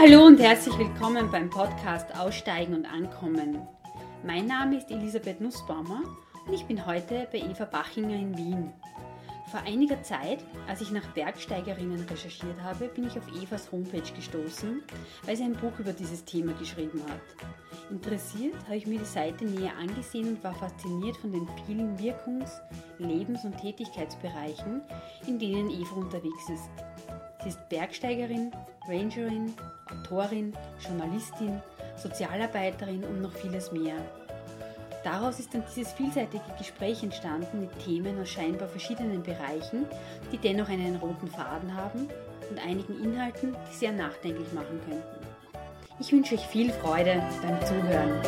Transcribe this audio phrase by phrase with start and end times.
[0.00, 3.60] hallo und herzlich willkommen beim Podcast Aussteigen und Ankommen.
[4.24, 6.00] Mein Name ist Elisabeth Nussbaumer
[6.46, 8.72] und ich bin heute bei Eva Bachinger in Wien.
[9.50, 14.82] Vor einiger Zeit, als ich nach Bergsteigerinnen recherchiert habe, bin ich auf Evas Homepage gestoßen,
[15.26, 17.90] weil sie ein Buch über dieses Thema geschrieben hat.
[17.90, 22.62] Interessiert habe ich mir die Seite näher angesehen und war fasziniert von den vielen Wirkungs-,
[22.96, 24.80] Lebens- und Tätigkeitsbereichen,
[25.26, 26.70] in denen Eva unterwegs ist.
[27.42, 28.52] Sie ist Bergsteigerin,
[28.86, 29.54] Rangerin,
[29.90, 31.62] Autorin, Journalistin,
[31.96, 33.94] Sozialarbeiterin und noch vieles mehr.
[35.04, 39.86] Daraus ist dann dieses vielseitige Gespräch entstanden mit Themen aus scheinbar verschiedenen Bereichen,
[40.30, 42.10] die dennoch einen roten Faden haben
[42.50, 45.26] und einigen Inhalten, die sehr nachdenklich machen könnten.
[45.98, 48.20] Ich wünsche euch viel Freude beim Zuhören.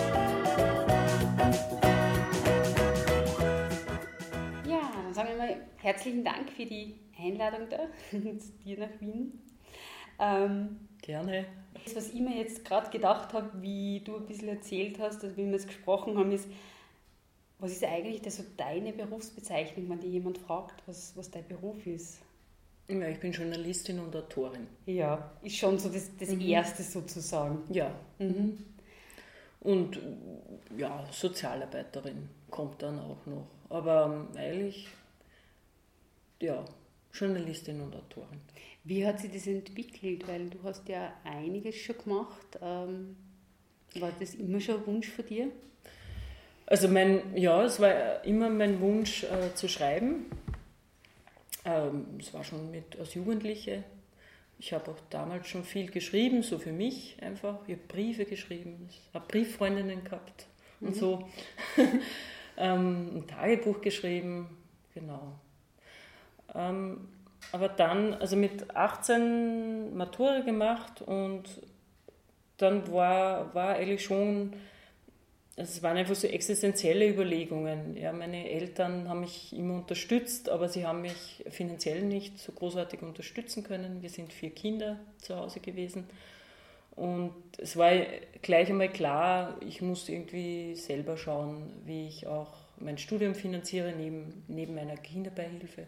[4.66, 7.78] Ja, dann sagen wir mal herzlichen Dank für die Einladung da
[8.10, 9.40] zu dir nach Wien.
[10.18, 11.46] Ähm, Gerne.
[11.84, 15.36] Das, was ich mir jetzt gerade gedacht habe, wie du ein bisschen erzählt hast, also
[15.36, 16.48] wie wir es gesprochen haben, ist,
[17.58, 21.86] was ist eigentlich das so deine Berufsbezeichnung, wenn dir jemand fragt, was, was dein Beruf
[21.86, 22.18] ist?
[22.88, 24.66] Ja, ich bin Journalistin und Autorin.
[24.86, 26.40] Ja, ist schon so das, das mhm.
[26.40, 27.62] Erste sozusagen.
[27.72, 27.94] Ja.
[28.18, 28.58] Mhm.
[29.60, 29.98] Und
[30.76, 33.46] ja, Sozialarbeiterin kommt dann auch noch.
[33.70, 34.88] Aber ähm, eigentlich,
[36.40, 36.64] ja,
[37.12, 38.40] Journalistin und Autorin.
[38.84, 40.26] Wie hat sich das entwickelt?
[40.26, 42.58] Weil du hast ja einiges schon gemacht.
[42.60, 43.16] Ähm,
[43.96, 45.48] war das immer schon ein Wunsch von dir?
[46.66, 50.26] Also mein, ja, es war immer mein Wunsch äh, zu schreiben.
[51.64, 53.84] Ähm, es war schon mit als Jugendliche.
[54.58, 57.58] Ich habe auch damals schon viel geschrieben, so für mich einfach.
[57.66, 60.46] Ich habe Briefe geschrieben, ich habe Brieffreundinnen gehabt
[60.80, 60.98] und mhm.
[60.98, 61.28] so.
[62.56, 64.56] ähm, ein Tagebuch geschrieben,
[64.94, 65.38] genau.
[66.54, 67.08] Ähm,
[67.50, 71.44] aber dann, also mit 18 Matura gemacht und
[72.58, 74.52] dann war, war eigentlich schon,
[75.56, 77.96] also es waren einfach so existenzielle Überlegungen.
[77.96, 83.02] Ja, meine Eltern haben mich immer unterstützt, aber sie haben mich finanziell nicht so großartig
[83.02, 84.00] unterstützen können.
[84.02, 86.04] Wir sind vier Kinder zu Hause gewesen.
[86.94, 87.90] Und es war
[88.42, 94.44] gleich einmal klar, ich muss irgendwie selber schauen, wie ich auch mein Studium finanziere neben,
[94.46, 95.86] neben meiner Kinderbeihilfe.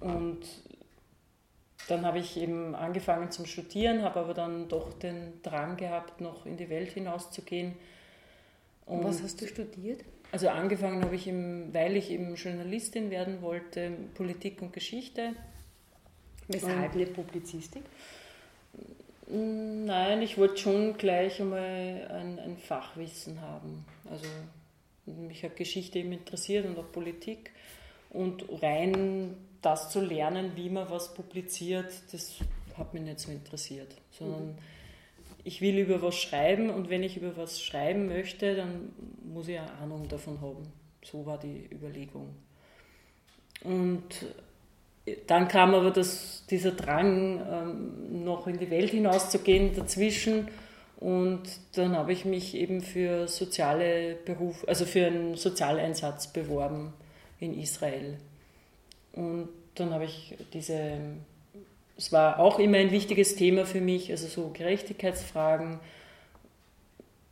[0.00, 0.40] Und
[1.88, 6.46] dann habe ich eben angefangen zum Studieren, habe aber dann doch den Drang gehabt, noch
[6.46, 7.74] in die Welt hinauszugehen.
[8.86, 10.04] Und Was hast du studiert?
[10.32, 15.32] Also angefangen habe ich, eben, weil ich eben Journalistin werden wollte, Politik und Geschichte.
[16.48, 17.82] Weshalb nicht Publizistik?
[19.28, 23.84] Nein, ich wollte schon gleich einmal ein, ein Fachwissen haben.
[24.08, 24.26] Also
[25.06, 27.50] mich hat Geschichte eben interessiert und auch Politik.
[28.10, 29.34] Und rein
[29.66, 32.36] das zu lernen, wie man was publiziert, das
[32.78, 34.58] hat mich nicht so interessiert, sondern mhm.
[35.42, 38.92] ich will über was schreiben und wenn ich über was schreiben möchte, dann
[39.24, 40.72] muss ich eine Ahnung davon haben.
[41.02, 42.36] So war die Überlegung.
[43.64, 44.04] Und
[45.26, 50.48] dann kam aber das, dieser Drang, ähm, noch in die Welt hinauszugehen dazwischen.
[50.98, 51.42] Und
[51.74, 56.92] dann habe ich mich eben für soziale Beruf, also für einen Sozialeinsatz beworben
[57.40, 58.18] in Israel.
[59.12, 60.98] Und dann habe ich diese,
[61.96, 65.78] es war auch immer ein wichtiges Thema für mich, also so Gerechtigkeitsfragen,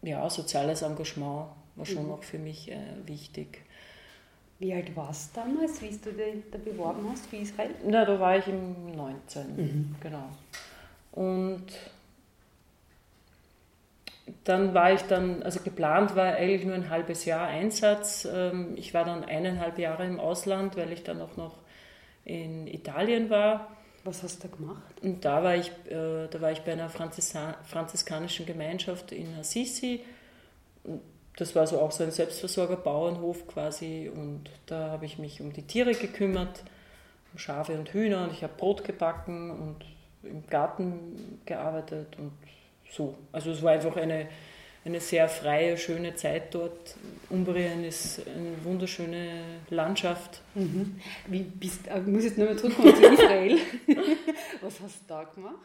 [0.02, 2.12] ja, soziales Engagement war schon mhm.
[2.12, 3.62] auch für mich äh, wichtig.
[4.58, 7.70] Wie alt warst du damals, wie du dich da beworben hast für Israel?
[7.84, 9.96] Na, da war ich im 19, mhm.
[10.00, 10.28] genau.
[11.12, 11.66] Und
[14.44, 18.26] dann war ich dann, also geplant war eigentlich nur ein halbes Jahr Einsatz.
[18.30, 21.56] Ähm, ich war dann eineinhalb Jahre im Ausland, weil ich dann auch noch
[22.24, 23.76] in Italien war.
[24.04, 25.00] Was hast du gemacht?
[25.02, 30.00] Und da war ich, äh, da war ich bei einer franziskanischen Gemeinschaft in Assisi.
[31.36, 34.10] Das war so auch so ein Selbstversorger-Bauernhof quasi.
[34.14, 36.64] Und da habe ich mich um die Tiere gekümmert,
[37.32, 38.24] um Schafe und Hühner.
[38.24, 39.84] Und ich habe Brot gebacken und
[40.22, 42.32] im Garten gearbeitet und
[42.90, 43.16] so.
[43.32, 44.28] Also es war einfach eine,
[44.84, 46.96] eine sehr freie, schöne Zeit dort.
[47.30, 50.42] Umbrien ist eine wunderschöne Landschaft.
[50.54, 51.00] Mhm.
[51.26, 53.58] Wie bist, ich muss jetzt nochmal zurückkommen zu Israel.
[54.60, 55.58] Was hast du da gemacht?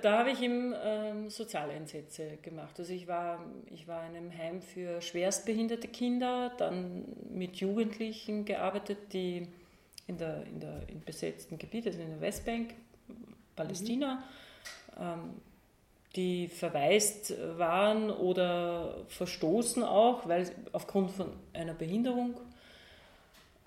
[0.00, 2.78] Da habe ich eben ähm, Sozialeinsätze gemacht.
[2.78, 9.12] Also ich war, ich war in einem Heim für schwerstbehinderte Kinder, dann mit Jugendlichen gearbeitet,
[9.12, 9.48] die
[10.06, 12.74] in der, in der in besetzten Gebieten, also in der Westbank,
[13.54, 14.24] Palästina,
[14.96, 15.02] mhm.
[15.02, 15.30] ähm,
[16.16, 22.34] die verwaist waren oder verstoßen auch, weil aufgrund von einer Behinderung.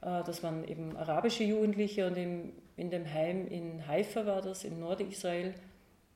[0.02, 4.80] Äh, das waren eben arabische Jugendliche und in dem Heim in Haifa war das, im
[4.80, 5.54] Nordisrael.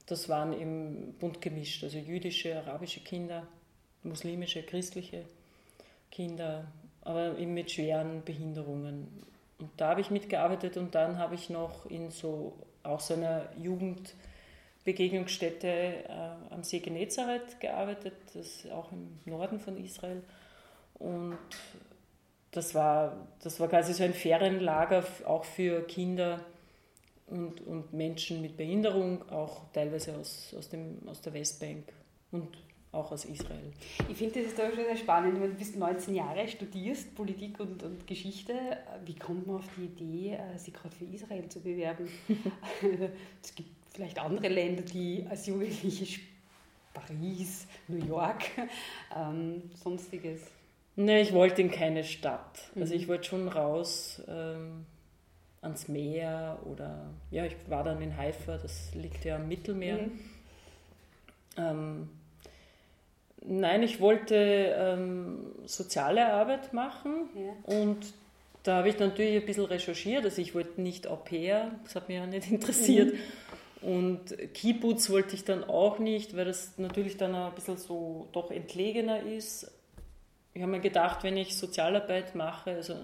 [0.05, 3.47] das waren eben bunt gemischt, also jüdische, arabische Kinder,
[4.03, 5.25] muslimische, christliche
[6.11, 6.65] Kinder,
[7.01, 9.07] aber eben mit schweren Behinderungen.
[9.59, 12.53] Und da habe ich mitgearbeitet und dann habe ich noch in so
[12.83, 13.49] auch so einer
[14.89, 20.21] Jugendbegegnungsstätte äh, am See Genezareth gearbeitet, das ist auch im Norden von Israel.
[20.95, 21.38] Und
[22.51, 26.44] das war, das war quasi so ein Ferienlager auch für Kinder
[27.27, 31.94] und, und Menschen mit Behinderung, auch teilweise aus, aus, dem, aus der Westbank
[32.31, 32.57] und
[32.92, 33.71] auch aus Israel.
[34.09, 35.38] Ich finde das ist doch schon sehr spannend.
[35.38, 38.53] Du bist 19 Jahre, studierst Politik und, und Geschichte.
[39.06, 42.09] Wie kommt man auf die Idee, äh, sich gerade für Israel zu bewerben?
[43.44, 46.21] es gibt vielleicht andere Länder, die als Jugendliche
[46.93, 48.43] Paris, New York,
[49.15, 50.41] ähm, sonstiges.
[50.95, 52.71] Ne, ich wollte in keine Stadt.
[52.75, 53.07] Also ich mhm.
[53.09, 54.85] wollte schon raus ähm,
[55.61, 59.97] ans Meer oder ja, ich war dann in Haifa, das liegt ja am Mittelmeer.
[59.97, 60.19] Mhm.
[61.57, 62.09] Ähm,
[63.41, 67.75] nein, ich wollte ähm, soziale Arbeit machen ja.
[67.75, 68.13] und
[68.63, 70.23] da habe ich natürlich ein bisschen recherchiert.
[70.23, 73.13] Also ich wollte nicht Au pair, das hat mich ja nicht interessiert.
[73.13, 73.19] Mhm.
[73.81, 78.51] Und Kibbutz wollte ich dann auch nicht, weil das natürlich dann ein bisschen so doch
[78.51, 79.71] entlegener ist
[80.53, 82.95] ich habe mir gedacht, wenn ich Sozialarbeit mache, also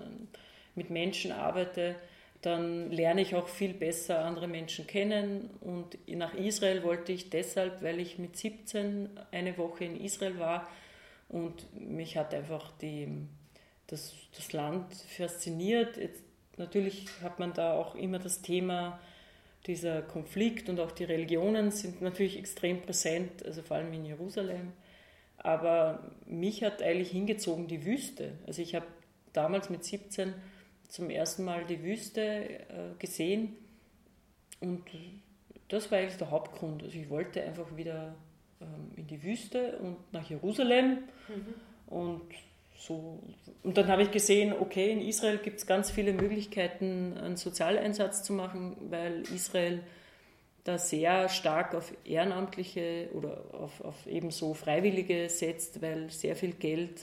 [0.75, 1.95] mit Menschen arbeite,
[2.41, 5.49] dann lerne ich auch viel besser andere Menschen kennen.
[5.61, 10.67] Und nach Israel wollte ich deshalb, weil ich mit 17 eine Woche in Israel war
[11.29, 13.07] und mich hat einfach die,
[13.87, 15.97] das, das Land fasziniert.
[15.97, 16.23] Jetzt,
[16.57, 18.99] natürlich hat man da auch immer das Thema,
[19.67, 24.73] dieser Konflikt und auch die Religionen sind natürlich extrem präsent, also vor allem in Jerusalem.
[25.37, 28.33] Aber mich hat eigentlich hingezogen die Wüste.
[28.45, 28.85] Also ich habe
[29.33, 30.33] damals mit 17
[30.87, 33.55] zum ersten Mal die Wüste äh, gesehen
[34.59, 34.83] und
[35.67, 36.83] das war eigentlich der Hauptgrund.
[36.83, 38.15] Also ich wollte einfach wieder
[38.61, 41.93] ähm, in die Wüste und nach Jerusalem mhm.
[41.93, 42.21] und
[42.77, 43.19] so.
[43.63, 48.23] Und dann habe ich gesehen, okay, in Israel gibt es ganz viele Möglichkeiten, einen Sozialeinsatz
[48.23, 49.81] zu machen, weil Israel
[50.65, 57.01] da sehr stark auf Ehrenamtliche oder auf, auf ebenso Freiwillige setzt, weil sehr viel Geld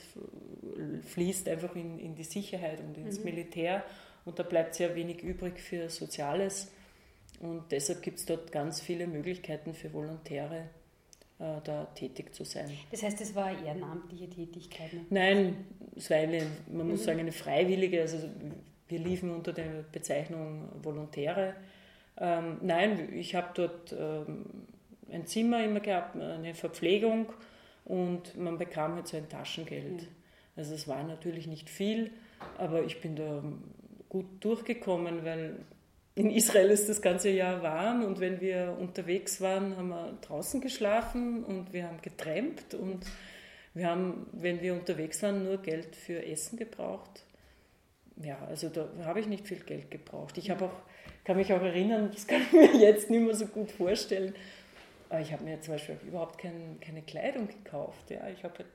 [1.02, 3.26] fließt einfach in, in die Sicherheit und ins mhm.
[3.26, 3.84] Militär
[4.25, 6.72] und da bleibt sehr wenig übrig für Soziales.
[7.40, 10.68] Und deshalb gibt es dort ganz viele Möglichkeiten für Volontäre,
[11.64, 12.70] da tätig zu sein.
[12.90, 14.92] Das heißt, es war ehrenamtliche Tätigkeit?
[14.92, 15.00] Ne?
[15.10, 15.56] Nein,
[15.96, 17.04] es war eine, man muss mhm.
[17.04, 18.18] sagen, eine freiwillige, also
[18.88, 21.54] wir liefen unter der Bezeichnung Volontäre
[22.18, 24.44] ähm, nein, ich habe dort ähm,
[25.10, 27.32] ein Zimmer immer gehabt, eine Verpflegung
[27.84, 30.02] und man bekam halt so ein Taschengeld.
[30.02, 30.08] Ja.
[30.56, 32.10] Also es war natürlich nicht viel,
[32.58, 33.42] aber ich bin da
[34.08, 35.56] gut durchgekommen, weil
[36.14, 40.61] in Israel ist das ganze Jahr warm und wenn wir unterwegs waren, haben wir draußen
[40.61, 43.00] geschlafen und wir haben getrampt und
[43.75, 47.25] wir haben, wenn wir unterwegs waren, nur Geld für Essen gebraucht.
[48.23, 50.37] Ja, also da habe ich nicht viel Geld gebraucht.
[50.37, 50.82] Ich habe auch
[51.25, 54.35] kann mich auch erinnern, das kann ich mir jetzt nicht mehr so gut vorstellen.
[55.09, 58.11] Aber ich habe mir zum Beispiel überhaupt kein, keine Kleidung gekauft.
[58.11, 58.29] Ja.
[58.29, 58.69] Ich habe halt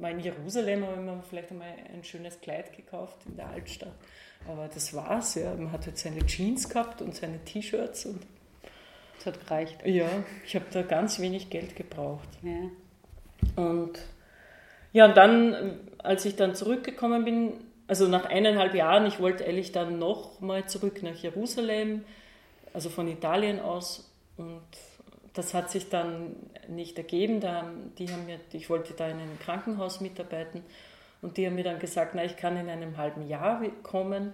[0.00, 3.94] mal in Jerusalem habe ich mir vielleicht einmal ein schönes Kleid gekauft in der Altstadt.
[4.48, 5.54] Aber das war's, ja.
[5.54, 8.22] Man hat halt seine Jeans gehabt und seine T-Shirts und
[9.16, 9.78] das hat gereicht.
[9.84, 10.08] Ja,
[10.44, 12.28] ich habe da ganz wenig Geld gebraucht.
[12.42, 13.62] Ja.
[13.62, 13.98] Und
[14.92, 17.52] ja, und dann, als ich dann zurückgekommen bin,
[17.86, 22.04] also nach eineinhalb Jahren, ich wollte eigentlich dann noch mal zurück nach Jerusalem,
[22.72, 24.10] also von Italien aus.
[24.38, 24.62] Und
[25.36, 26.34] das hat sich dann
[26.68, 27.40] nicht ergeben.
[27.40, 30.62] Da, die haben mir, ich wollte da in einem Krankenhaus mitarbeiten
[31.22, 34.32] und die haben mir dann gesagt, na, ich kann in einem halben Jahr kommen.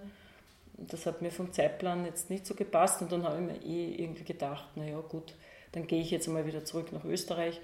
[0.77, 3.95] Das hat mir vom Zeitplan jetzt nicht so gepasst und dann habe ich mir eh
[4.03, 5.33] irgendwie gedacht, naja gut,
[5.73, 7.59] dann gehe ich jetzt mal wieder zurück nach Österreich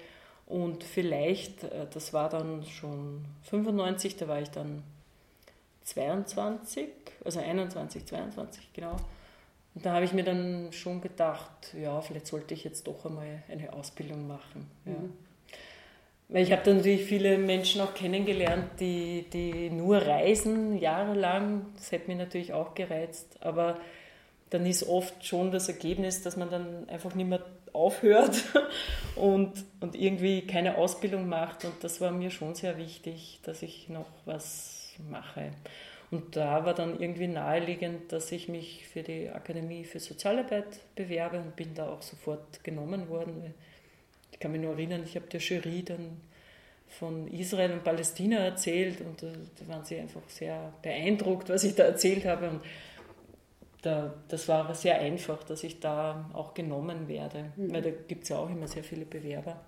[0.46, 4.82] und vielleicht, äh, das war dann schon 95, da war ich dann
[5.84, 6.88] 22,
[7.24, 8.96] also 21, 22, genau.
[9.74, 13.42] Und da habe ich mir dann schon gedacht, ja, vielleicht sollte ich jetzt doch einmal
[13.48, 14.70] eine Ausbildung machen.
[14.84, 14.92] Ja.
[14.92, 15.12] Mhm.
[16.28, 21.66] Weil ich habe dann natürlich viele Menschen auch kennengelernt, die, die nur reisen, jahrelang.
[21.76, 23.36] Das hätte mich natürlich auch gereizt.
[23.40, 23.78] Aber
[24.50, 28.44] dann ist oft schon das Ergebnis, dass man dann einfach nicht mehr aufhört
[29.16, 31.64] und, und irgendwie keine Ausbildung macht.
[31.64, 35.50] Und das war mir schon sehr wichtig, dass ich noch was mache.
[36.10, 41.38] Und da war dann irgendwie naheliegend, dass ich mich für die Akademie für Sozialarbeit bewerbe
[41.38, 43.54] und bin da auch sofort genommen worden.
[44.32, 46.20] Ich kann mich nur erinnern, ich habe der Jury dann
[46.88, 49.28] von Israel und Palästina erzählt und da
[49.68, 52.50] waren sie einfach sehr beeindruckt, was ich da erzählt habe.
[52.50, 52.60] Und
[53.82, 57.72] da, das war sehr einfach, dass ich da auch genommen werde, Mhm.
[57.72, 59.60] weil da gibt es ja auch immer sehr viele Bewerber.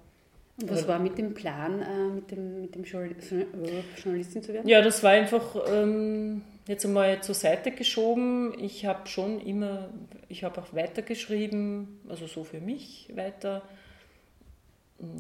[0.71, 4.69] Was war mit dem Plan, äh, mit dem, mit dem äh, Journalistin zu werden?
[4.69, 8.55] Ja, das war einfach ähm, jetzt einmal zur Seite geschoben.
[8.59, 9.89] Ich habe schon immer,
[10.29, 13.63] ich habe auch weitergeschrieben, also so für mich weiter.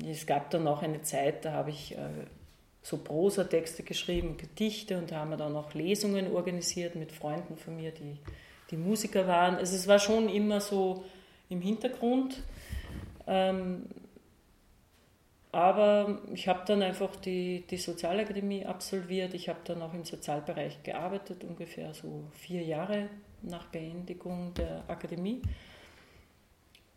[0.09, 1.99] Es gab dann auch eine Zeit, da habe ich äh,
[2.83, 7.77] so Prosatexte geschrieben, Gedichte und da haben wir dann auch Lesungen organisiert mit Freunden von
[7.77, 8.19] mir, die,
[8.71, 9.57] die Musiker waren.
[9.57, 11.05] Also es war schon immer so
[11.49, 12.43] im Hintergrund.
[13.27, 13.87] Ähm,
[15.53, 19.35] aber ich habe dann einfach die, die Sozialakademie absolviert.
[19.35, 23.11] Ich habe dann auch im Sozialbereich gearbeitet, ungefähr so vier Jahre
[23.43, 25.43] nach Beendigung der Akademie.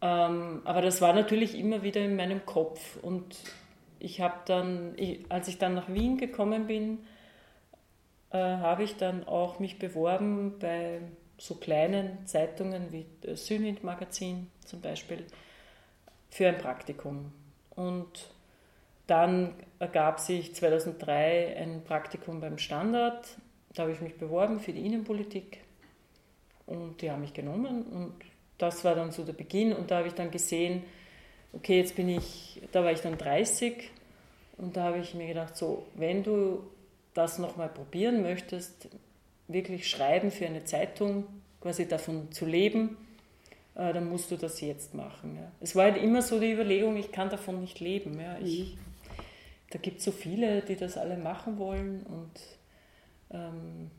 [0.02, 2.98] Ähm, aber das war natürlich immer wieder in meinem Kopf.
[3.02, 3.36] Und
[4.00, 7.00] ich habe dann, ich, als ich dann nach Wien gekommen bin,
[8.30, 11.02] äh, habe ich dann auch mich beworben bei
[11.38, 15.26] so kleinen Zeitungen wie Sünind Magazin zum Beispiel
[16.30, 17.34] für ein Praktikum.
[17.72, 18.35] Und
[19.08, 23.38] dann ergab sich 2003 ein Praktikum beim Standard.
[23.74, 25.60] Da habe ich mich beworben für die Innenpolitik
[26.66, 28.14] und die haben mich genommen und
[28.58, 30.84] das war dann so der Beginn und da habe ich dann gesehen,
[31.54, 33.92] okay, jetzt bin ich, da war ich dann 30
[34.58, 36.64] und da habe ich mir gedacht, so, wenn du
[37.14, 38.90] das nochmal probieren möchtest,
[39.48, 41.26] wirklich schreiben für eine Zeitung,
[41.62, 42.98] quasi davon zu leben,
[43.76, 45.40] äh, dann musst du das jetzt machen.
[45.60, 48.20] Es war halt immer so die Überlegung, ich kann davon nicht leben.
[48.44, 48.78] Ich,
[49.72, 52.32] da gibt es so viele, die das alle machen wollen und
[53.32, 53.92] ähm,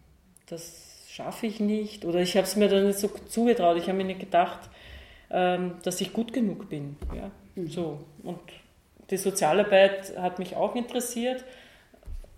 [0.47, 2.05] das schaffe ich nicht.
[2.05, 3.77] Oder ich habe es mir dann nicht so zugetraut.
[3.79, 4.71] Ich habe mir nicht gedacht,
[5.31, 6.97] ähm, dass ich gut genug bin.
[7.15, 7.31] Ja.
[7.67, 8.01] So.
[8.23, 8.41] Und
[9.11, 11.45] die Sozialarbeit hat mich auch interessiert.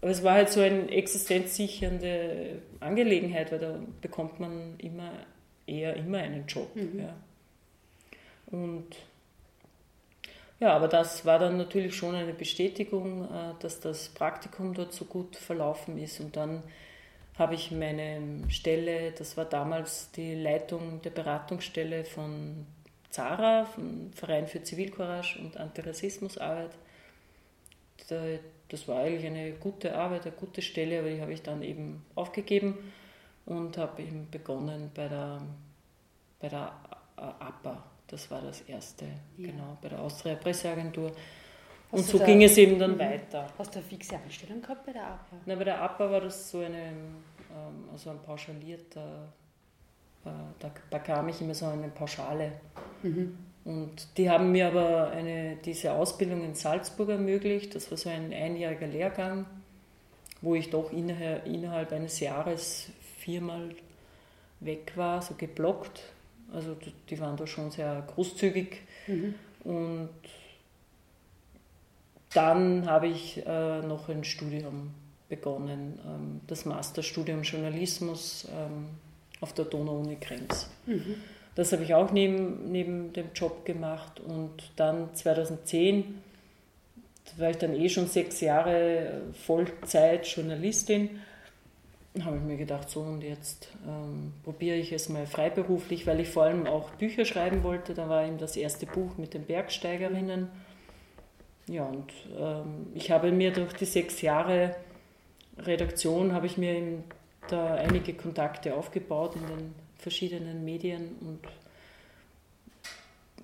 [0.01, 5.11] Aber es war halt so eine existenzsichernde Angelegenheit, weil da bekommt man immer
[5.67, 6.71] eher immer einen Job.
[6.77, 7.15] Ja.
[8.47, 8.97] Und
[10.61, 15.05] ja, aber das war dann natürlich schon eine Bestätigung, äh, dass das Praktikum dort so
[15.05, 16.21] gut verlaufen ist.
[16.21, 16.62] Und dann
[17.38, 22.67] habe ich meine Stelle, das war damals die Leitung der Beratungsstelle von
[23.11, 26.73] ZARA, vom Verein für Zivilcourage und Antirassismusarbeit.
[28.09, 28.38] Da-
[28.71, 32.05] Das war eigentlich eine gute Arbeit, eine gute Stelle, aber die habe ich dann eben
[32.15, 32.77] aufgegeben
[33.47, 35.41] und habe eben begonnen bei der,
[36.41, 36.73] bei der
[37.17, 37.83] APA.
[38.09, 39.05] Das war das erste,
[39.37, 39.49] Ja.
[39.50, 41.12] genau, bei der Austria Presseagentur.
[41.91, 42.99] Und so da- ging es eben dann Mhm.
[42.99, 43.47] weiter.
[43.59, 45.37] Hast du eine fixe Anstellung gehabt bei der APA?
[45.47, 49.29] Na, bei der APA war das so eine, ähm, also ein pauschalierter,
[50.25, 52.53] äh, da bekam ich immer so eine Pauschale.
[53.03, 53.37] Mhm.
[53.65, 57.75] Und die haben mir aber eine, diese Ausbildung in Salzburg ermöglicht.
[57.75, 59.45] Das war so ein einjähriger Lehrgang,
[60.41, 63.75] wo ich doch innerhalb, innerhalb eines Jahres viermal
[64.61, 66.00] weg war, so geblockt.
[66.52, 66.76] Also
[67.11, 68.81] die- waren da schon sehr großzügig.
[69.07, 69.35] Mhm.
[69.64, 70.09] Und
[72.35, 74.90] dann habe ich äh, noch ein Studium
[75.28, 78.87] begonnen, ähm, das Masterstudium Journalismus ähm,
[79.40, 80.69] auf der Donau-Uni Krems.
[80.87, 81.17] Mhm.
[81.55, 86.23] Das habe ich auch neben, neben dem Job gemacht und dann 2010
[87.37, 91.21] da war ich dann eh schon sechs Jahre Vollzeit Journalistin.
[92.23, 96.29] Habe ich mir gedacht, so und jetzt ähm, probiere ich es mal freiberuflich, weil ich
[96.29, 97.95] vor allem auch Bücher schreiben wollte.
[97.95, 100.49] Da war eben das erste Buch mit den Bergsteigerinnen.
[101.69, 104.75] Ja, und ähm, ich habe mir durch die sechs Jahre
[105.59, 107.03] Redaktion, habe ich mir
[107.49, 111.41] da einige Kontakte aufgebaut in den verschiedenen Medien und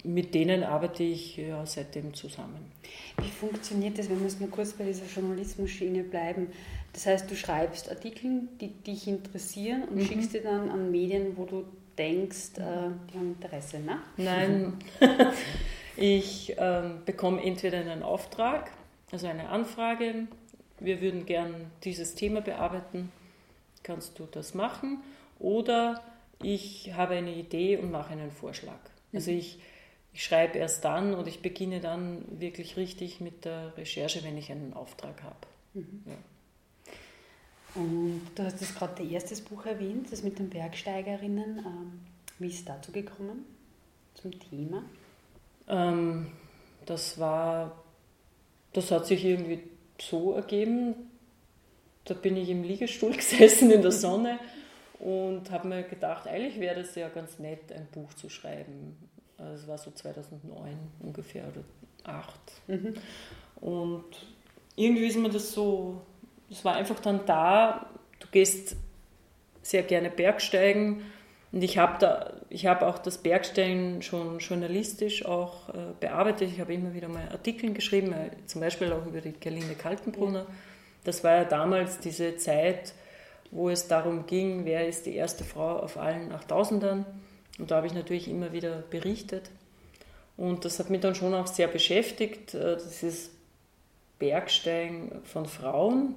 [0.04, 2.73] mit denen arbeite ich ja seitdem zusammen.
[3.18, 6.49] Wie funktioniert das, wenn wir mal kurz bei dieser Journalismusschiene bleiben?
[6.94, 10.06] Das heißt, du schreibst Artikel, die dich interessieren und Mhm.
[10.06, 11.64] schickst die dann an Medien, wo du
[11.98, 13.98] denkst, äh, die haben Interesse, ne?
[14.16, 14.74] Nein,
[15.96, 18.70] ich ähm, bekomme entweder einen Auftrag,
[19.12, 20.26] also eine Anfrage,
[20.80, 23.12] wir würden gern dieses Thema bearbeiten,
[23.82, 25.02] kannst du das machen?
[25.38, 26.02] Oder
[26.42, 28.78] ich habe eine Idee und mache einen Vorschlag.
[29.12, 29.60] Also ich,
[30.12, 34.50] ich schreibe erst dann und ich beginne dann wirklich richtig mit der Recherche, wenn ich
[34.50, 35.36] einen Auftrag habe.
[35.74, 36.14] Ja.
[37.75, 41.59] Und du hast das gerade dein erstes Buch erwähnt, das mit den Bergsteigerinnen.
[41.59, 42.00] Ähm,
[42.38, 43.45] wie ist es dazu gekommen?
[44.14, 44.85] Zum Thema?
[45.69, 46.28] Ähm,
[46.87, 47.83] das war,
[48.73, 49.61] das hat sich irgendwie
[50.00, 50.95] so ergeben.
[52.04, 54.38] Da bin ich im Liegestuhl gesessen in der Sonne
[55.00, 58.97] und habe mir gedacht, eigentlich wäre das ja ganz nett, ein Buch zu schreiben.
[59.37, 61.64] Also Es war so 2009 ungefähr oder
[62.04, 63.00] 2008.
[63.61, 64.04] Und
[64.76, 66.02] irgendwie ist mir das so,
[66.54, 67.87] es war einfach dann da,
[68.20, 68.76] du gehst
[69.62, 71.02] sehr gerne Bergsteigen
[71.50, 76.50] Und ich habe da, ich habe auch das Bergsteigen schon journalistisch auch äh, bearbeitet.
[76.52, 80.46] Ich habe immer wieder mal Artikel geschrieben, äh, zum Beispiel auch über die Gerlinde Kaltenbrunner.
[81.02, 82.94] Das war ja damals diese Zeit,
[83.50, 87.04] wo es darum ging, wer ist die erste Frau auf allen 8000ern.
[87.58, 89.50] Und da habe ich natürlich immer wieder berichtet.
[90.37, 93.30] Und das hat mich dann schon auch sehr beschäftigt, äh, dieses
[94.18, 96.14] Bergsteigen von Frauen.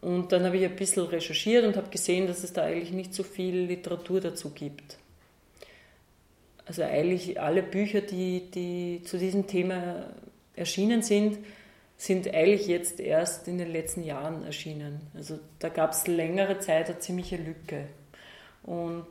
[0.00, 3.14] Und dann habe ich ein bisschen recherchiert und habe gesehen, dass es da eigentlich nicht
[3.14, 4.98] so viel Literatur dazu gibt.
[6.66, 10.10] Also eigentlich alle Bücher, die, die zu diesem Thema
[10.54, 11.38] erschienen sind,
[11.96, 15.00] sind eigentlich jetzt erst in den letzten Jahren erschienen.
[15.14, 17.88] Also da gab es längere Zeit eine ziemliche Lücke.
[18.62, 19.06] Und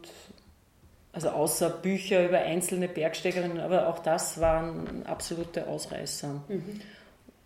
[1.12, 6.44] also außer Bücher über einzelne Bergsteigerinnen, aber auch das waren absolute Ausreißer.
[6.48, 6.82] Mhm.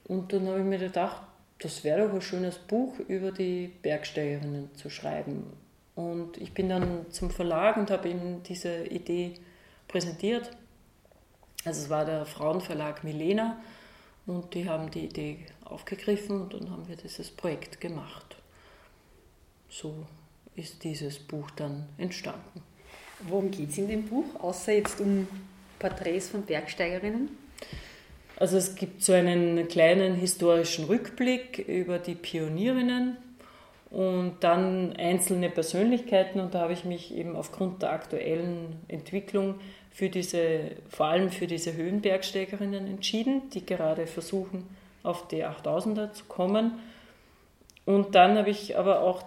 [0.05, 1.21] Und dann habe ich mir gedacht,
[1.61, 5.43] das wäre doch ein schönes Buch über die Bergsteigerinnen zu schreiben.
[5.93, 9.35] Und ich bin dann zum Verlag und habe ihm diese Idee
[9.87, 10.49] präsentiert.
[11.63, 13.61] Also es war der Frauenverlag Milena
[14.25, 18.35] und die haben die Idee aufgegriffen und dann haben wir dieses Projekt gemacht.
[19.69, 20.07] So
[20.55, 22.63] ist dieses Buch dann entstanden.
[23.19, 25.27] Worum geht es in dem Buch, außer jetzt um
[25.77, 27.29] Porträts von Bergsteigerinnen?
[28.41, 33.17] Also es gibt so einen kleinen historischen Rückblick über die Pionierinnen
[33.91, 39.59] und dann einzelne Persönlichkeiten und da habe ich mich eben aufgrund der aktuellen Entwicklung
[39.91, 44.67] für diese, vor allem für diese Höhenbergsteigerinnen entschieden, die gerade versuchen,
[45.03, 46.79] auf die 8000er zu kommen.
[47.85, 49.21] Und dann habe ich aber auch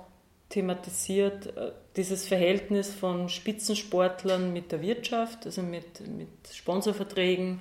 [0.49, 7.61] thematisiert äh, dieses Verhältnis von Spitzensportlern mit der Wirtschaft, also mit, mit Sponsorverträgen,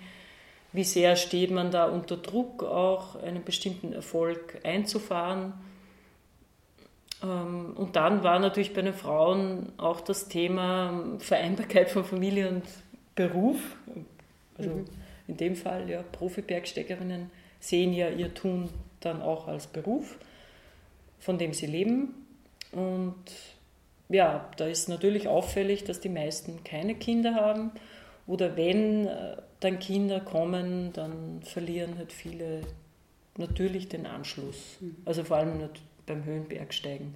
[0.74, 5.53] wie sehr steht man da unter Druck, auch einen bestimmten Erfolg einzufahren.
[7.22, 12.64] Ähm, und dann war natürlich bei den Frauen auch das Thema Vereinbarkeit von Familie und
[13.16, 13.59] Beruf.
[14.57, 14.86] Also mhm.
[15.27, 20.18] in dem Fall, ja, Profi-Bergsteigerinnen sehen ja ihr Tun dann auch als Beruf,
[21.20, 22.16] von dem sie leben.
[22.72, 23.16] Und
[24.09, 27.72] ja, da ist natürlich auffällig, dass die meisten keine Kinder haben
[28.27, 32.62] oder wenn äh, dann Kinder kommen, dann verlieren halt viele
[33.38, 34.77] natürlich den Anschluss.
[34.79, 34.96] Mhm.
[35.05, 35.70] Also vor allem
[36.05, 37.16] beim Höhenbergsteigen.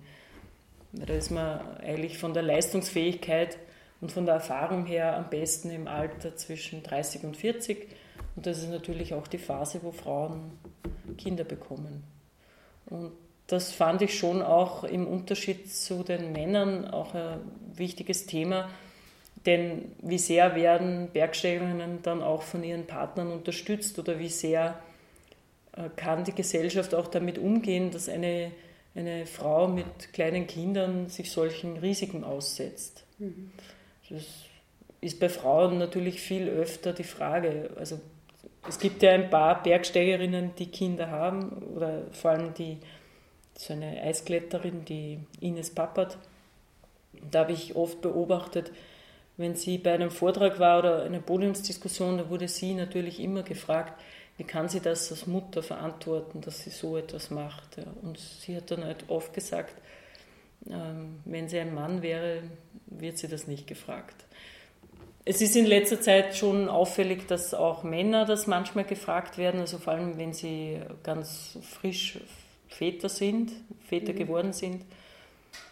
[0.94, 3.58] Da ist man eigentlich von der Leistungsfähigkeit
[4.02, 7.88] und von der Erfahrung her am besten im Alter zwischen 30 und 40.
[8.36, 10.52] Und das ist natürlich auch die Phase, wo Frauen
[11.18, 12.04] Kinder bekommen.
[12.86, 13.12] Und
[13.48, 17.40] das fand ich schon auch im Unterschied zu den Männern auch ein
[17.76, 18.70] wichtiges Thema,
[19.46, 24.80] denn wie sehr werden Bergsteigerinnen dann auch von ihren Partnern unterstützt oder wie sehr
[25.74, 28.52] äh, kann die Gesellschaft auch damit umgehen, dass eine,
[28.96, 33.06] eine Frau mit kleinen Kindern sich solchen Risiken aussetzt.
[33.20, 33.52] Mhm.
[34.10, 34.24] Das
[35.02, 37.70] ist bei Frauen natürlich viel öfter die Frage.
[37.78, 38.00] Also
[38.68, 42.78] es gibt ja ein paar Bergsteigerinnen, die Kinder haben oder vor allem die
[43.56, 46.18] so eine Eiskletterin, die Ines Pappert.
[47.32, 48.72] Da habe ich oft beobachtet,
[49.38, 53.94] wenn sie bei einem Vortrag war oder einer Podiumsdiskussion, da wurde sie natürlich immer gefragt,
[54.38, 57.78] wie kann sie das als Mutter verantworten, dass sie so etwas macht.
[58.02, 59.76] Und sie hat dann halt oft gesagt,
[60.70, 62.44] ähm, wenn sie ein Mann wäre,
[62.88, 64.16] wird sie das nicht gefragt.
[65.26, 69.78] Es ist in letzter Zeit schon auffällig, dass auch Männer das manchmal gefragt werden, also
[69.78, 72.20] vor allem wenn sie ganz frisch
[72.70, 73.52] Väter sind,
[73.88, 74.18] Väter mhm.
[74.18, 74.86] geworden sind.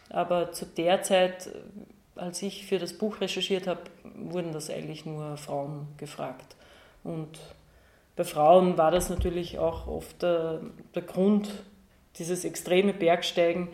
[0.10, 1.50] Aber zu der Zeit
[2.16, 3.82] als ich für das Buch recherchiert habe,
[4.16, 6.56] wurden das eigentlich nur Frauen gefragt.
[7.04, 7.40] Und
[8.16, 10.62] bei Frauen war das natürlich auch oft der,
[10.94, 11.50] der Grund,
[12.18, 13.68] dieses extreme Bergsteigen,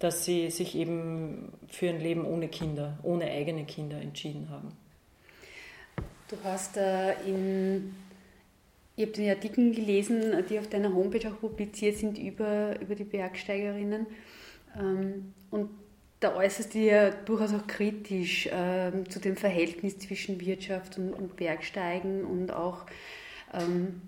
[0.00, 4.72] dass sie sich eben für ein Leben ohne Kinder, ohne eigene Kinder entschieden haben.
[6.28, 7.94] Du hast äh, in,
[8.96, 13.04] ich habe den Artikel gelesen, die auf deiner Homepage auch publiziert sind über, über die
[13.04, 14.06] Bergsteigerinnen.
[14.78, 15.70] Ähm, und
[16.20, 21.36] da äußerst du ja durchaus auch kritisch ähm, zu dem Verhältnis zwischen Wirtschaft und, und
[21.36, 22.86] Bergsteigen und auch,
[23.54, 24.02] ähm,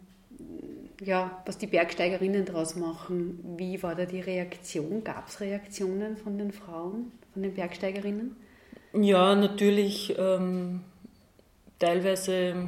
[1.01, 3.57] ja, was die Bergsteigerinnen daraus machen.
[3.57, 5.05] Wie war da die Reaktion?
[5.05, 8.37] Gab es Reaktionen von den Frauen, von den Bergsteigerinnen?
[8.93, 10.83] Ja, natürlich ähm,
[11.79, 12.67] teilweise,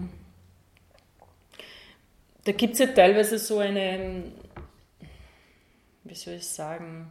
[2.45, 4.23] da gibt es ja teilweise so eine,
[6.05, 7.11] wie soll ich sagen,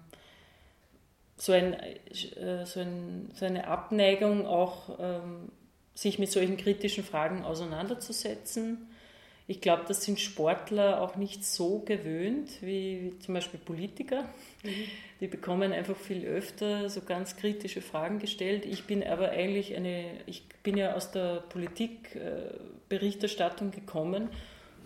[1.42, 5.50] so, ein, äh, so, ein, so eine Abneigung auch, ähm,
[5.96, 8.88] sich mit solchen kritischen Fragen auseinanderzusetzen.
[9.48, 14.26] ich glaube, das sind Sportler auch nicht so gewöhnt wie, wie zum Beispiel Politiker.
[14.64, 14.86] Mhm.
[15.20, 18.68] Die bekommen einfach viel öfter so ganz kritische Fragen gestellt.
[18.68, 24.30] Ich bin aber eigentlich eine, ich bin ja aus der Politikberichterstattung gekommen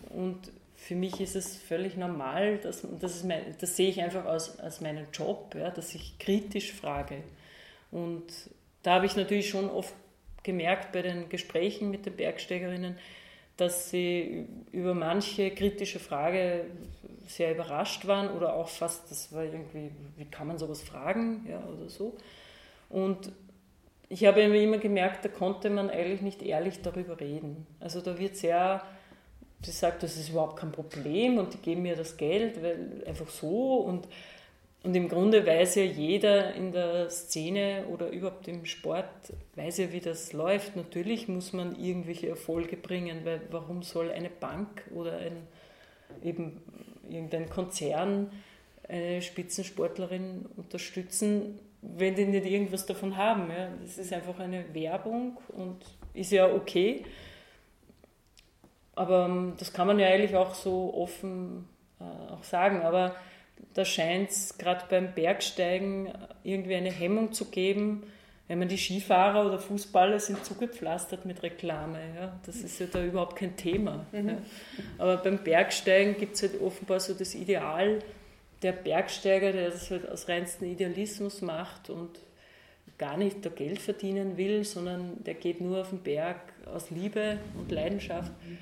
[0.10, 0.40] und
[0.76, 4.82] für mich ist es völlig normal, dass, das, mein, das sehe ich einfach als, als
[4.82, 7.24] meinen Job, ja, dass ich kritisch frage.
[7.92, 8.26] Und
[8.84, 9.94] da habe ich natürlich schon oft
[10.44, 12.98] gemerkt bei den Gesprächen mit den Bergsteigerinnen,
[13.58, 16.66] dass sie über manche kritische Frage
[17.28, 21.64] sehr überrascht waren oder auch fast, das war irgendwie, wie kann man sowas fragen ja,
[21.66, 22.16] oder so.
[22.90, 23.32] Und
[24.10, 27.66] ich habe immer gemerkt, da konnte man eigentlich nicht ehrlich darüber reden.
[27.80, 28.84] Also da wird sehr,
[29.62, 33.30] sie sagt, das ist überhaupt kein Problem und die geben mir das Geld, weil einfach
[33.30, 34.08] so und
[34.86, 39.92] und im Grunde weiß ja jeder in der Szene oder überhaupt im Sport, weiß ja,
[39.92, 40.76] wie das läuft.
[40.76, 45.48] Natürlich muss man irgendwelche Erfolge bringen, weil warum soll eine Bank oder ein,
[46.24, 46.62] eben
[47.10, 48.30] irgendein Konzern
[48.88, 53.50] eine Spitzensportlerin unterstützen, wenn die nicht irgendwas davon haben.
[53.50, 53.70] Ja?
[53.82, 55.78] Das ist einfach eine Werbung und
[56.14, 57.04] ist ja okay.
[58.96, 61.68] Aber ähm, das kann man ja eigentlich auch so offen
[62.00, 62.82] äh, auch sagen.
[62.82, 63.16] Aber
[63.74, 66.12] da scheint es gerade beim Bergsteigen
[66.44, 68.04] irgendwie eine Hemmung zu geben.
[68.48, 72.00] Wenn man die Skifahrer oder Fußballer sind zugepflastert mit Reklame.
[72.16, 72.40] Ja?
[72.46, 74.06] Das ist ja da überhaupt kein Thema.
[74.12, 74.30] Mhm.
[74.30, 74.38] Ja?
[74.98, 78.00] Aber beim Bergsteigen gibt es halt offenbar so das Ideal,
[78.62, 82.20] der Bergsteiger, der das halt aus reinstem Idealismus macht und
[82.98, 87.40] gar nicht da Geld verdienen will, sondern der geht nur auf den Berg aus Liebe
[87.60, 88.32] und Leidenschaft.
[88.48, 88.58] Mhm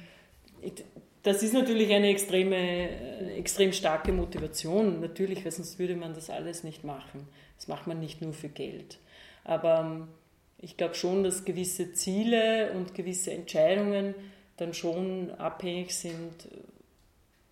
[1.24, 2.90] das ist natürlich eine extreme,
[3.38, 7.28] extrem starke Motivation, natürlich, weil sonst würde man das alles nicht machen.
[7.56, 9.00] Das macht man nicht nur für Geld.
[9.46, 10.08] Aber ähm,
[10.58, 14.16] ich glaube schon, dass gewisse Ziele und gewisse Entscheidungen
[14.58, 16.50] dann schon abhängig sind,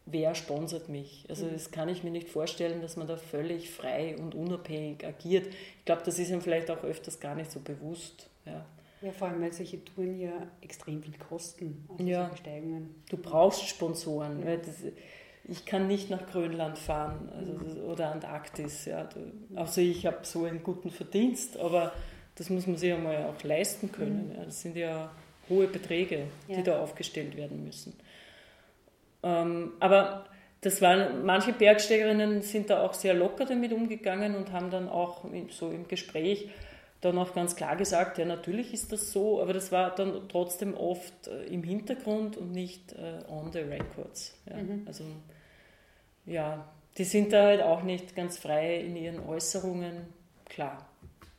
[0.05, 1.25] wer sponsert mich.
[1.29, 1.53] Also mhm.
[1.53, 5.47] das kann ich mir nicht vorstellen, dass man da völlig frei und unabhängig agiert.
[5.47, 8.27] Ich glaube, das ist ihm vielleicht auch öfters gar nicht so bewusst.
[8.45, 8.65] Ja.
[9.01, 11.87] Ja, vor allem, weil solche Touren ja extrem viel kosten.
[11.89, 12.27] Also ja.
[12.27, 12.95] Besteigungen.
[13.09, 14.45] Du brauchst Sponsoren.
[14.45, 14.57] Ja.
[14.57, 14.75] Das,
[15.45, 18.85] ich kann nicht nach Grönland fahren also, oder Antarktis.
[18.85, 19.09] Ja.
[19.55, 21.93] Also ich habe so einen guten Verdienst, aber
[22.35, 24.29] das muss man sich einmal auch leisten können.
[24.29, 24.35] Mhm.
[24.35, 24.45] Ja.
[24.45, 25.11] Das sind ja
[25.49, 26.61] hohe Beträge, die ja.
[26.61, 27.93] da aufgestellt werden müssen.
[29.23, 30.25] Ähm, aber
[30.61, 35.25] das waren, manche Bergsteigerinnen sind da auch sehr locker damit umgegangen und haben dann auch
[35.49, 36.49] so im Gespräch
[37.01, 40.75] dann auch ganz klar gesagt, ja, natürlich ist das so, aber das war dann trotzdem
[40.75, 44.37] oft äh, im Hintergrund und nicht äh, on the records.
[44.49, 44.57] Ja.
[44.57, 44.83] Mhm.
[44.85, 45.03] Also,
[46.25, 50.13] ja, die sind da halt auch nicht ganz frei in ihren Äußerungen.
[50.45, 50.87] Klar,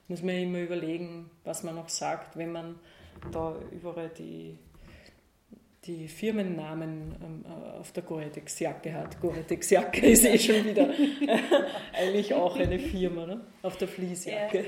[0.09, 2.79] muss man immer überlegen, was man noch sagt, wenn man
[3.31, 4.59] da überall die
[5.85, 9.21] die Firmennamen ähm, äh, auf der Gore-Tex-Jacke hat.
[9.21, 11.39] Gore-Tex-Jacke ist eh schon wieder äh,
[11.93, 13.41] eigentlich auch eine Firma, ne?
[13.63, 14.65] auf der Fließjacke.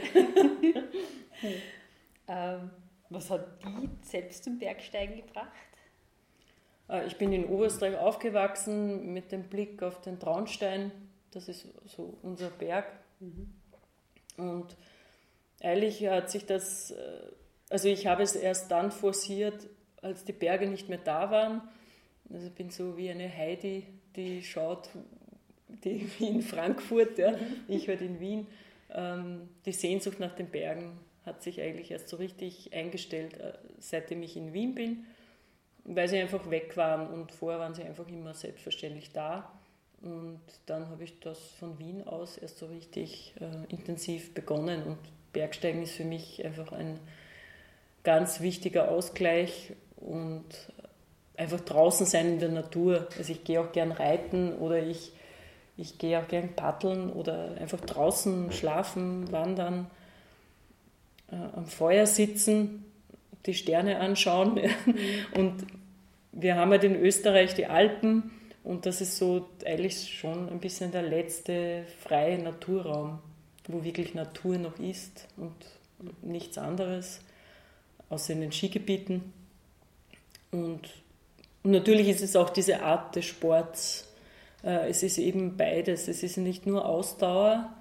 [0.62, 0.82] Ja.
[2.56, 2.70] ähm,
[3.10, 5.52] was hat die selbst zum Bergsteigen gebracht?
[6.88, 10.90] Äh, ich bin in Oberösterreich aufgewachsen mit dem Blick auf den Traunstein.
[11.30, 12.86] Das ist so unser Berg.
[13.20, 13.54] Mhm.
[14.36, 14.76] Und
[15.62, 16.92] eigentlich hat sich das,
[17.70, 19.68] also ich habe es erst dann forciert,
[20.04, 21.62] als die Berge nicht mehr da waren.
[22.32, 24.90] Also ich bin so wie eine Heidi, die schaut,
[25.68, 27.34] die in Frankfurt, ja,
[27.66, 28.46] ich halt in Wien.
[28.92, 34.22] Ähm, die Sehnsucht nach den Bergen hat sich eigentlich erst so richtig eingestellt, äh, seitdem
[34.22, 35.04] ich in Wien bin,
[35.84, 39.50] weil sie einfach weg waren und vorher waren sie einfach immer selbstverständlich da.
[40.02, 44.98] Und dann habe ich das von Wien aus erst so richtig äh, intensiv begonnen und
[45.32, 47.00] Bergsteigen ist für mich einfach ein
[48.04, 50.44] ganz wichtiger Ausgleich und
[51.36, 53.08] einfach draußen sein in der Natur.
[53.18, 55.12] Also ich gehe auch gern reiten oder ich,
[55.76, 59.90] ich gehe auch gern paddeln oder einfach draußen schlafen, wandern,
[61.30, 62.84] äh, am Feuer sitzen,
[63.46, 64.60] die Sterne anschauen.
[65.36, 65.66] und
[66.32, 68.30] wir haben halt in Österreich die Alpen
[68.64, 73.18] und das ist so eigentlich schon ein bisschen der letzte freie Naturraum,
[73.68, 75.54] wo wirklich Natur noch ist und
[76.22, 77.20] nichts anderes,
[78.08, 79.33] außer in den Skigebieten.
[80.54, 80.88] Und,
[81.64, 84.06] natürlich ist es auch diese Art des Sports.
[84.62, 86.08] Äh, es ist eben beides.
[86.08, 87.72] Es ist nicht nur Ausdauer,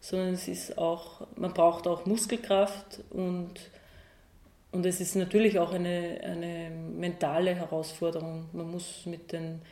[0.00, 3.54] sondern es ist auch, man braucht auch Muskelkraft und,
[4.72, 8.46] und es ist natürlich auch eine, eine mentale Herausforderung.
[8.52, 9.62] Man muss mit den,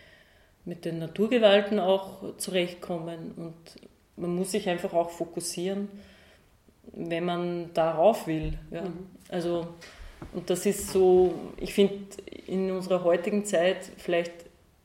[0.64, 3.54] mit den Naturgewalten auch zurechtkommen und
[4.16, 5.88] man muss sich einfach auch fokussieren,
[6.92, 8.58] wenn man darauf will.
[8.70, 8.82] Ja.
[8.82, 9.06] Mhm.
[9.28, 9.68] Also
[10.32, 12.04] und das ist so, ich finde,
[12.46, 14.32] in unserer heutigen Zeit, vielleicht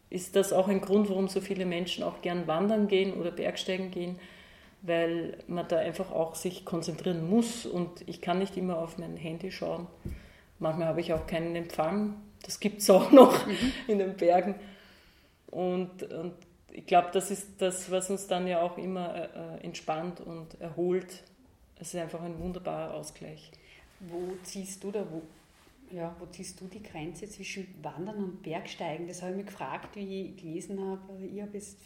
[0.09, 3.91] ist das auch ein Grund, warum so viele Menschen auch gern wandern gehen oder Bergsteigen
[3.91, 4.19] gehen,
[4.81, 9.15] weil man da einfach auch sich konzentrieren muss und ich kann nicht immer auf mein
[9.15, 9.87] Handy schauen.
[10.59, 12.15] Manchmal habe ich auch keinen Empfang.
[12.43, 13.47] Das gibt es auch noch
[13.87, 14.55] in den Bergen.
[15.47, 16.33] Und, und
[16.71, 19.23] ich glaube, das ist das, was uns dann ja auch immer äh,
[19.59, 21.23] äh entspannt und erholt.
[21.79, 23.51] Es ist einfach ein wunderbarer Ausgleich.
[24.09, 25.21] Wo ziehst du da, wo,
[25.95, 29.07] ja, wo ziehst du die Grenze zwischen Wandern und Bergsteigen?
[29.07, 31.01] Das habe ich mich gefragt, wie ich gelesen habe.
[31.23, 31.77] Ich habe jetzt,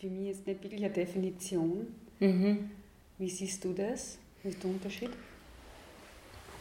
[0.00, 1.94] für mich jetzt nicht wirklich eine Definition.
[2.18, 2.70] Mhm.
[3.18, 4.18] Wie siehst du das?
[4.42, 5.10] Was ist der Unterschied?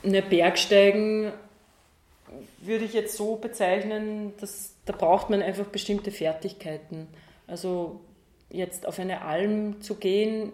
[0.04, 1.32] Ne, Bergsteigen
[2.62, 7.08] würde ich jetzt so bezeichnen, dass da braucht man einfach bestimmte Fertigkeiten.
[7.48, 8.00] Also
[8.50, 10.54] jetzt auf eine Alm zu gehen,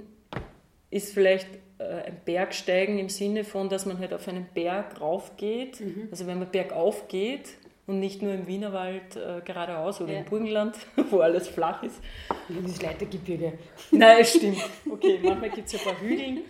[0.90, 1.48] ist vielleicht
[1.84, 5.82] ein Bergsteigen im Sinne von, dass man halt auf einen Berg raufgeht.
[5.82, 6.08] Mhm.
[6.12, 7.58] Also wenn man bergauf geht
[7.88, 10.20] und nicht nur im Wienerwald äh, geradeaus oder ja.
[10.20, 10.78] im Burgenland,
[11.10, 12.02] wo alles flach ist.
[12.50, 13.60] Das Leitergebirge.
[13.92, 14.58] Nein, stimmt.
[14.90, 16.44] Okay, manchmal gibt es ja ein paar Hügel.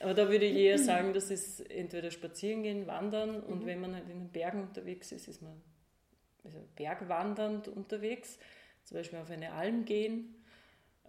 [0.00, 3.66] Aber da würde ich eher sagen, das ist entweder spazieren gehen, wandern und mhm.
[3.66, 5.60] wenn man halt in den Bergen unterwegs ist, ist man
[6.42, 8.38] also bergwandernd unterwegs,
[8.84, 10.34] zum Beispiel auf eine Alm gehen.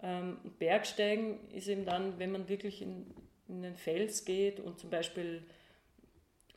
[0.02, 3.06] Ähm, Bergsteigen ist eben dann, wenn man wirklich in,
[3.48, 5.42] in den Fels geht und zum Beispiel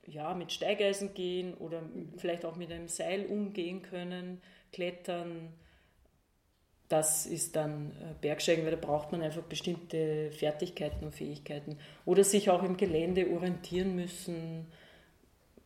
[0.07, 2.13] ja, mit Steigeisen gehen oder mhm.
[2.17, 5.53] vielleicht auch mit einem Seil umgehen können, klettern.
[6.87, 11.79] Das ist dann äh, Bergsteigen, weil da braucht man einfach bestimmte Fertigkeiten und Fähigkeiten.
[12.05, 14.67] Oder sich auch im Gelände orientieren müssen,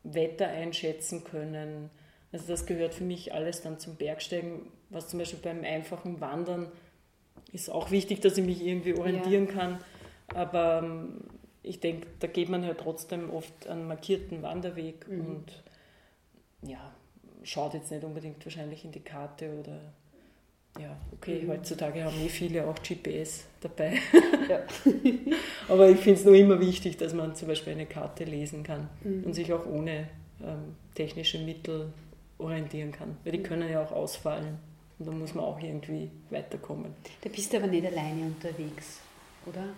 [0.03, 1.89] Wetter einschätzen können.
[2.32, 6.71] Also das gehört für mich alles dann zum Bergsteigen, was zum Beispiel beim einfachen Wandern
[7.51, 9.53] ist auch wichtig, dass ich mich irgendwie orientieren ja.
[9.53, 9.79] kann.
[10.36, 11.22] Aber ähm,
[11.63, 15.22] ich denke, da geht man ja trotzdem oft einen markierten Wanderweg mhm.
[15.22, 15.63] und
[16.62, 16.92] ja,
[17.44, 19.80] schaut jetzt nicht unbedingt wahrscheinlich in die Karte oder
[20.80, 21.50] ja, okay, mhm.
[21.50, 24.00] heutzutage haben eh viele auch GPS dabei.
[24.48, 24.62] Ja.
[25.68, 28.89] Aber ich finde es nur immer wichtig, dass man zum Beispiel eine Karte lesen kann
[29.04, 29.26] mhm.
[29.26, 30.08] und sich auch ohne
[30.42, 31.92] ähm, technische Mittel
[32.38, 33.44] orientieren kann, weil die mhm.
[33.44, 34.60] können ja auch ausfallen.
[34.98, 36.94] Und da muss man auch irgendwie weiterkommen.
[37.22, 39.00] Da bist du aber nicht alleine unterwegs,
[39.46, 39.70] oder?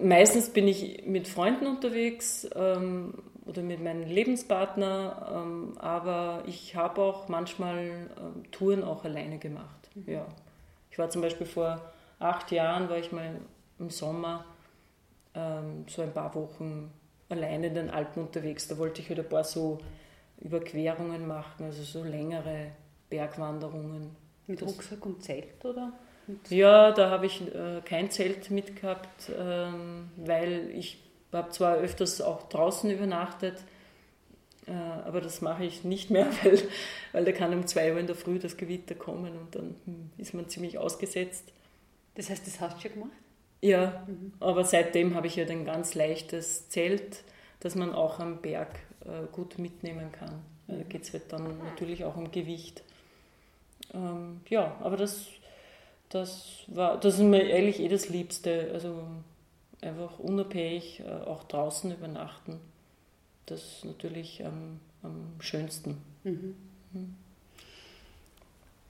[0.00, 3.14] Meistens bin ich mit Freunden unterwegs ähm,
[3.46, 9.90] oder mit meinem Lebenspartner, ähm, aber ich habe auch manchmal ähm, Touren auch alleine gemacht.
[9.94, 10.12] Mhm.
[10.12, 10.26] Ja.
[10.90, 11.80] Ich war zum Beispiel vor
[12.18, 13.40] acht Jahren, war ich mal
[13.78, 14.44] im Sommer
[15.34, 16.90] ähm, so ein paar Wochen
[17.28, 18.68] alleine in den Alpen unterwegs.
[18.68, 19.78] Da wollte ich halt ein paar so
[20.40, 22.72] Überquerungen machen, also so längere
[23.08, 24.16] Bergwanderungen.
[24.46, 25.92] Mit Rucksack und Zelt, oder?
[26.48, 32.48] Ja, da habe ich äh, kein Zelt mitgehabt, ähm, weil ich habe zwar öfters auch
[32.48, 33.58] draußen übernachtet,
[34.66, 36.58] äh, aber das mache ich nicht mehr, weil,
[37.12, 40.10] weil da kann um zwei Uhr in der Früh das Gewitter kommen und dann hm,
[40.18, 41.52] ist man ziemlich ausgesetzt.
[42.14, 43.12] Das heißt, das hast du schon gemacht?
[43.62, 44.32] Ja, mhm.
[44.40, 47.24] aber seitdem habe ich ja ein ganz leichtes Zelt,
[47.60, 50.42] das man auch am Berg äh, gut mitnehmen kann.
[50.66, 50.88] Da mhm.
[50.88, 52.82] geht es halt dann natürlich auch um Gewicht.
[53.92, 55.26] Ähm, ja, aber das
[56.10, 58.70] das war, das ist mir ehrlich eh das Liebste.
[58.72, 59.02] Also
[59.80, 62.58] einfach unabhängig, äh, auch draußen übernachten.
[63.46, 65.96] Das ist natürlich am, am schönsten.
[66.24, 66.54] Mhm.
[66.92, 67.14] Mhm.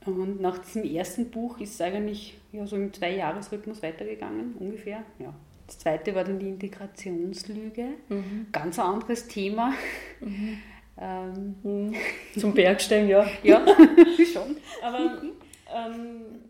[0.06, 5.02] Und nach diesem ersten Buch ist es eigentlich ja, so im Zwei-Jahres-Rhythmus weitergegangen, ungefähr.
[5.18, 5.35] Ja.
[5.66, 7.85] Das zweite war dann die Integrationslüge.
[8.09, 8.46] Mhm.
[8.50, 9.74] Ganz ein anderes Thema.
[10.20, 10.59] Mhm.
[11.02, 11.54] Ähm.
[11.62, 11.94] Mhm.
[12.38, 13.26] Zum Bergsteigen, ja.
[13.42, 13.64] ja,
[14.35, 14.59] schon.
[14.83, 15.22] Aber
[15.74, 16.49] ähm,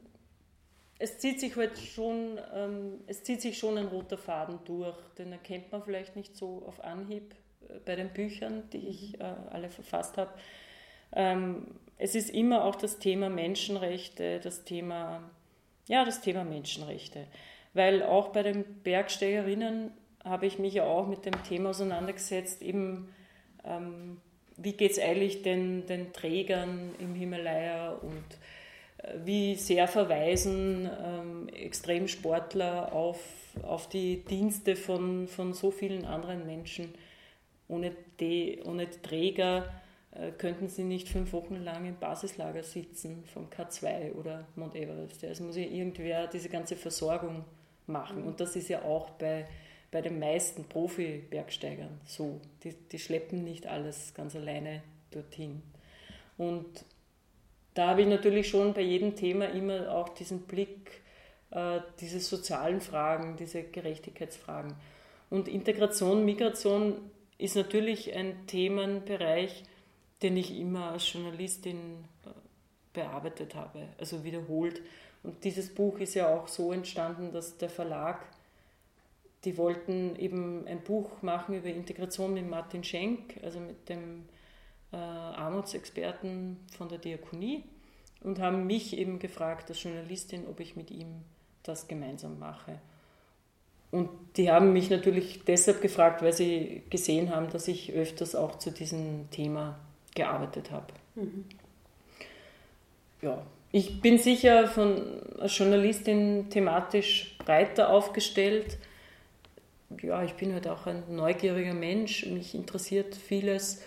[1.00, 5.32] es zieht sich halt schon, ähm, es zieht sich schon ein roter Faden durch, den
[5.32, 7.34] erkennt man vielleicht nicht so auf Anhieb
[7.68, 10.30] äh, bei den Büchern, die ich äh, alle verfasst habe.
[11.12, 15.22] Ähm, es ist immer auch das Thema Menschenrechte, das Thema,
[15.88, 17.26] ja, das Thema Menschenrechte.
[17.72, 23.08] Weil auch bei den Bergsteigerinnen habe ich mich ja auch mit dem Thema auseinandergesetzt, eben
[23.64, 24.20] ähm,
[24.58, 28.24] wie geht es eigentlich den, den Trägern im Himalaya und
[29.24, 33.18] wie sehr verweisen ähm, Extremsportler auf,
[33.62, 36.94] auf die Dienste von, von so vielen anderen Menschen.
[37.68, 39.72] Ohne, die, ohne Träger
[40.12, 45.22] äh, könnten sie nicht fünf Wochen lang im Basislager sitzen vom K2 oder Mount Everest.
[45.22, 47.44] Es muss ja irgendwer diese ganze Versorgung
[47.86, 48.24] machen.
[48.24, 49.46] Und das ist ja auch bei,
[49.90, 52.40] bei den meisten Profi-Bergsteigern so.
[52.64, 55.62] Die, die schleppen nicht alles ganz alleine dorthin.
[56.36, 56.84] Und
[57.80, 61.00] da habe ich natürlich schon bei jedem Thema immer auch diesen Blick,
[61.50, 64.74] äh, diese sozialen Fragen, diese Gerechtigkeitsfragen.
[65.30, 69.64] Und Integration, Migration ist natürlich ein Themenbereich,
[70.20, 72.28] den ich immer als Journalistin äh,
[72.92, 74.82] bearbeitet habe, also wiederholt.
[75.22, 78.26] Und dieses Buch ist ja auch so entstanden, dass der Verlag,
[79.44, 84.26] die wollten eben ein Buch machen über Integration mit Martin Schenk, also mit dem
[84.92, 87.64] äh, Armutsexperten von der Diakonie,
[88.22, 91.22] und haben mich eben gefragt als Journalistin, ob ich mit ihm
[91.62, 92.78] das gemeinsam mache.
[93.90, 98.58] Und die haben mich natürlich deshalb gefragt, weil sie gesehen haben, dass ich öfters auch
[98.58, 99.78] zu diesem Thema
[100.14, 100.86] gearbeitet habe.
[101.16, 101.44] Mhm.
[103.22, 108.78] Ja, ich bin sicher von als Journalistin thematisch breiter aufgestellt.
[110.02, 112.26] Ja, ich bin halt auch ein neugieriger Mensch.
[112.26, 113.82] Mich interessiert vieles.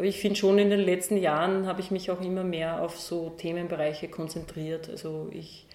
[0.00, 3.30] Ich finde schon in den letzten Jahren habe ich mich auch immer mehr auf so
[3.30, 4.88] Themenbereiche konzentriert.
[4.88, 5.66] Also ich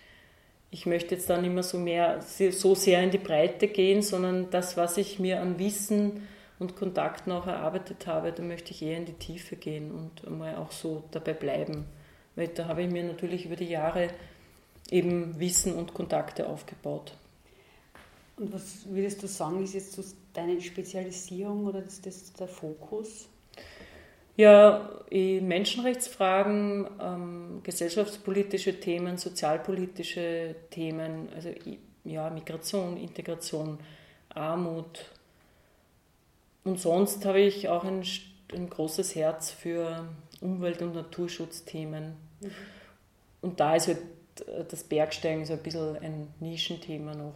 [0.69, 4.75] ich möchte jetzt dann immer so mehr, so sehr in die Breite gehen, sondern das,
[4.75, 6.27] was ich mir an Wissen
[6.59, 10.57] und Kontakten auch erarbeitet habe, da möchte ich eher in die Tiefe gehen und mal
[10.57, 11.85] auch so dabei bleiben.
[12.35, 14.09] Weil da habe ich mir natürlich über die Jahre
[14.91, 17.13] eben Wissen und Kontakte aufgebaut.
[18.35, 20.03] Und was würdest du sagen, ist jetzt so
[20.33, 23.27] deine Spezialisierung oder ist das der Fokus?
[24.37, 31.49] Ja, Menschenrechtsfragen, ähm, gesellschaftspolitische Themen, sozialpolitische Themen, also
[32.03, 33.79] ja, Migration, Integration,
[34.29, 35.05] Armut.
[36.63, 38.03] Und sonst habe ich auch ein,
[38.53, 40.07] ein großes Herz für
[40.41, 42.15] Umwelt- und Naturschutzthemen.
[42.41, 42.51] Mhm.
[43.41, 43.99] Und da ist halt
[44.69, 47.33] das Bergsteigen so ein bisschen ein Nischenthema noch.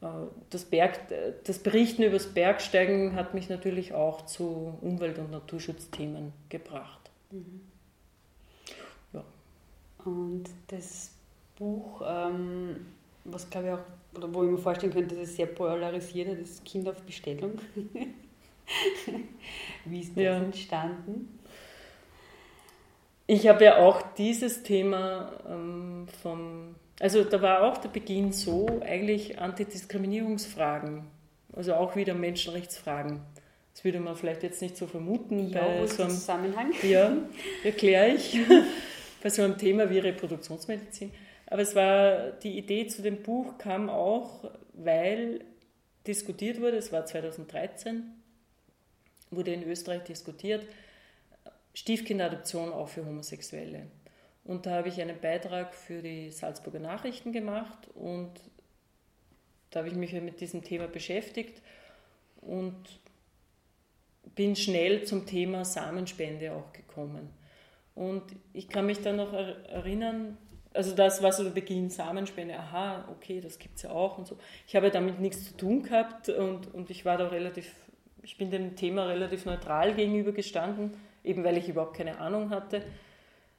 [0.00, 0.06] Äh,
[0.50, 1.00] das, Berg,
[1.44, 7.10] das Berichten über das Bergsteigen hat mich natürlich auch zu Umwelt- und Naturschutzthemen gebracht.
[7.30, 7.60] Mhm.
[9.12, 9.24] Ja.
[10.04, 11.12] Und das
[11.58, 12.86] Buch, ähm,
[13.24, 13.80] was glaube ich auch,
[14.16, 17.58] oder wo ich mir vorstellen könnte, dass es sehr polarisiert hat, ist Kind auf Bestellung.
[19.84, 20.36] Wie ist das ja.
[20.36, 21.38] entstanden?
[23.26, 26.57] Ich habe ja auch dieses Thema ähm, vom
[27.00, 31.04] also da war auch der Beginn so, eigentlich Antidiskriminierungsfragen,
[31.52, 33.20] also auch wieder Menschenrechtsfragen.
[33.72, 35.50] Das würde man vielleicht jetzt nicht so vermuten.
[35.50, 36.72] Ja, bei so einem Zusammenhang.
[36.82, 37.16] Ja,
[37.64, 38.36] erkläre ich.
[39.22, 41.12] bei so einem Thema wie Reproduktionsmedizin.
[41.46, 45.44] Aber es war, die Idee zu dem Buch kam auch, weil
[46.06, 48.02] diskutiert wurde, es war 2013,
[49.30, 50.66] wurde in Österreich diskutiert,
[51.74, 53.86] Stiefkindadoption auch für Homosexuelle.
[54.48, 58.30] Und da habe ich einen Beitrag für die Salzburger Nachrichten gemacht und
[59.68, 61.60] da habe ich mich mit diesem Thema beschäftigt
[62.40, 62.98] und
[64.34, 67.28] bin schnell zum Thema Samenspende auch gekommen.
[67.94, 68.22] Und
[68.54, 70.38] ich kann mich dann noch erinnern,
[70.72, 74.26] also das war so der Beginn, Samenspende, aha, okay, das gibt es ja auch und
[74.26, 74.38] so.
[74.66, 77.74] Ich habe damit nichts zu tun gehabt und, und ich war da relativ,
[78.22, 82.82] ich bin dem Thema relativ neutral gegenüber gestanden, eben weil ich überhaupt keine Ahnung hatte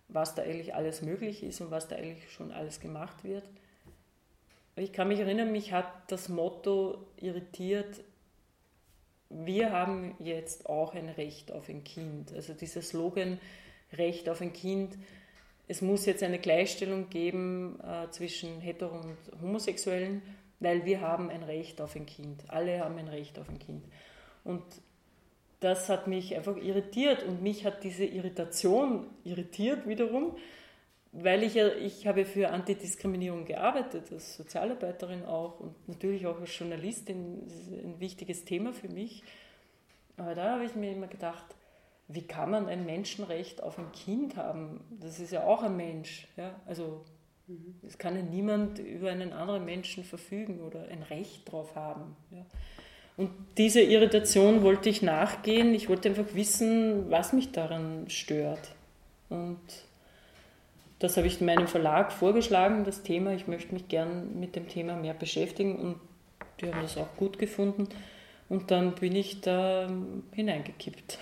[0.09, 3.43] was da eigentlich alles möglich ist und was da eigentlich schon alles gemacht wird.
[4.75, 8.01] Ich kann mich erinnern, mich hat das Motto irritiert,
[9.29, 12.33] wir haben jetzt auch ein Recht auf ein Kind.
[12.33, 13.39] Also dieser Slogan
[13.93, 14.97] Recht auf ein Kind,
[15.67, 20.23] es muss jetzt eine Gleichstellung geben äh, zwischen Hetero und Homosexuellen,
[20.59, 22.43] weil wir haben ein Recht auf ein Kind.
[22.47, 23.85] Alle haben ein Recht auf ein Kind.
[24.43, 24.63] Und
[25.59, 30.35] das hat mich einfach irritiert und mich hat diese Irritation irritiert wiederum,
[31.11, 36.57] weil ich ja, ich habe für Antidiskriminierung gearbeitet, als Sozialarbeiterin auch und natürlich auch als
[36.57, 39.23] Journalistin, das ist ein wichtiges Thema für mich.
[40.17, 41.45] Aber da habe ich mir immer gedacht,
[42.07, 44.81] wie kann man ein Menschenrecht auf ein Kind haben?
[44.99, 46.27] Das ist ja auch ein Mensch.
[46.37, 46.59] Ja?
[46.65, 47.05] Also
[47.83, 52.15] es kann ja niemand über einen anderen Menschen verfügen oder ein Recht darauf haben.
[52.31, 52.45] Ja?
[53.19, 55.75] Und diese Irritation wollte ich nachgehen.
[55.75, 58.71] Ich wollte einfach wissen, was mich daran stört.
[59.27, 59.59] Und
[60.99, 63.33] das habe ich meinem Verlag vorgeschlagen, das Thema.
[63.33, 65.95] Ich möchte mich gern mit dem Thema mehr beschäftigen und
[66.61, 67.89] die haben das auch gut gefunden.
[68.47, 69.91] Und dann bin ich da
[70.31, 71.17] hineingekippt.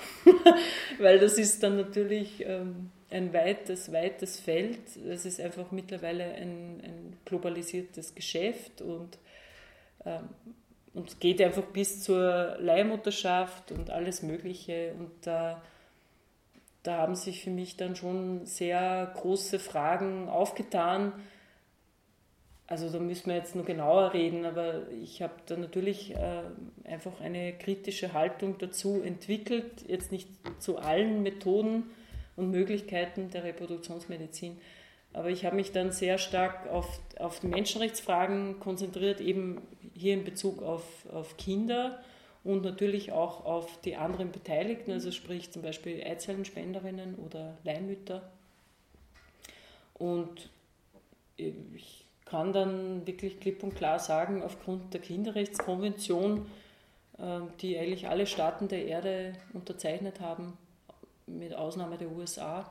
[0.99, 4.77] Weil das ist dann natürlich ähm, ein weites, weites Feld.
[5.10, 9.17] Es ist einfach mittlerweile ein, ein globalisiertes Geschäft und
[10.06, 10.29] ähm,
[10.98, 14.93] und geht einfach bis zur Leihmutterschaft und alles Mögliche.
[14.98, 15.62] Und da,
[16.81, 21.13] da haben sich für mich dann schon sehr große Fragen aufgetan.
[22.65, 26.41] Also da müssen wir jetzt nur genauer reden, aber ich habe da natürlich äh,
[26.83, 30.27] einfach eine kritische Haltung dazu entwickelt, jetzt nicht
[30.58, 31.83] zu allen Methoden
[32.35, 34.58] und Möglichkeiten der Reproduktionsmedizin,
[35.18, 39.63] aber ich habe mich dann sehr stark auf, auf Menschenrechtsfragen konzentriert, eben
[39.96, 42.00] hier in Bezug auf, auf Kinder
[42.44, 48.30] und natürlich auch auf die anderen Beteiligten, also sprich zum Beispiel Eizellenspenderinnen oder Leihmütter.
[49.96, 50.50] Und
[51.36, 56.46] ich kann dann wirklich klipp und klar sagen, aufgrund der Kinderrechtskonvention,
[57.20, 60.56] ähm, die eigentlich alle Staaten der Erde unterzeichnet haben,
[61.26, 62.70] mit Ausnahme der USA,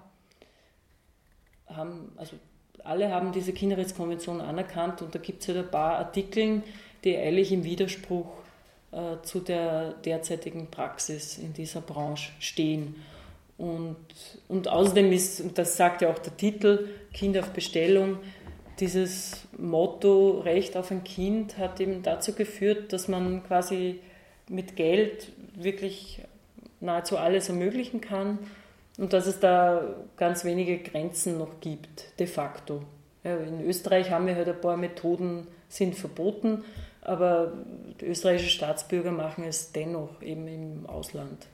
[1.68, 2.36] haben, also
[2.84, 6.62] alle haben diese Kinderrechtskonvention anerkannt und da gibt es halt ein paar Artikel,
[7.04, 8.28] die eigentlich im Widerspruch
[8.92, 12.96] äh, zu der derzeitigen Praxis in dieser Branche stehen.
[13.58, 13.96] Und,
[14.48, 18.18] und außerdem ist, und das sagt ja auch der Titel, Kind auf Bestellung,
[18.78, 24.00] dieses Motto Recht auf ein Kind hat eben dazu geführt, dass man quasi
[24.48, 26.20] mit Geld wirklich
[26.80, 28.38] nahezu alles ermöglichen kann
[28.98, 29.82] und dass es da
[30.16, 32.82] ganz wenige Grenzen noch gibt, de facto.
[33.24, 36.64] Ja, in Österreich haben wir halt ein paar Methoden, sind verboten,
[37.02, 37.52] aber
[38.00, 41.46] die österreichischen Staatsbürger machen es dennoch eben im Ausland.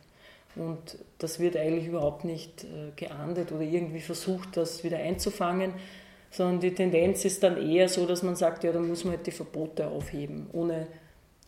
[0.55, 5.73] Und das wird eigentlich überhaupt nicht äh, geahndet oder irgendwie versucht, das wieder einzufangen,
[6.31, 9.27] sondern die Tendenz ist dann eher so, dass man sagt, ja, da muss man halt
[9.27, 10.49] die Verbote aufheben.
[10.53, 10.87] Ohne,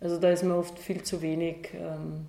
[0.01, 2.27] also da ist mir oft viel zu wenig ähm,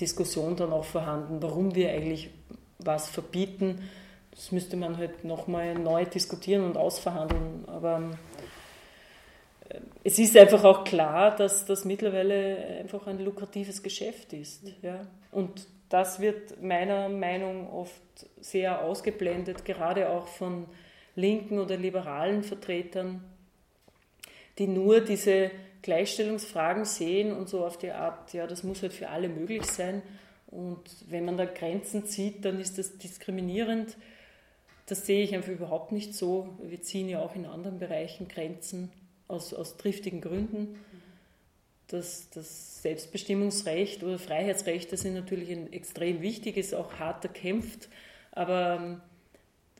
[0.00, 2.30] Diskussion dann auch vorhanden, warum wir eigentlich
[2.78, 3.88] was verbieten.
[4.30, 7.64] Das müsste man halt nochmal neu diskutieren und ausverhandeln.
[7.68, 8.10] Aber
[9.68, 14.62] äh, es ist einfach auch klar, dass das mittlerweile einfach ein lukratives Geschäft ist.
[14.82, 15.06] Ja?
[15.30, 18.02] Und das wird meiner Meinung nach oft
[18.40, 20.66] sehr ausgeblendet, gerade auch von
[21.14, 23.22] linken oder liberalen Vertretern,
[24.58, 25.50] die nur diese
[25.84, 30.00] Gleichstellungsfragen sehen und so auf die Art, ja, das muss halt für alle möglich sein.
[30.46, 30.80] Und
[31.10, 33.96] wenn man da Grenzen zieht, dann ist das diskriminierend.
[34.86, 36.48] Das sehe ich einfach überhaupt nicht so.
[36.62, 38.90] Wir ziehen ja auch in anderen Bereichen Grenzen
[39.28, 40.78] aus, aus triftigen Gründen.
[41.88, 47.90] Das, das Selbstbestimmungsrecht oder Freiheitsrechte sind natürlich extrem wichtig, ist auch hart erkämpft,
[48.32, 49.00] aber ähm,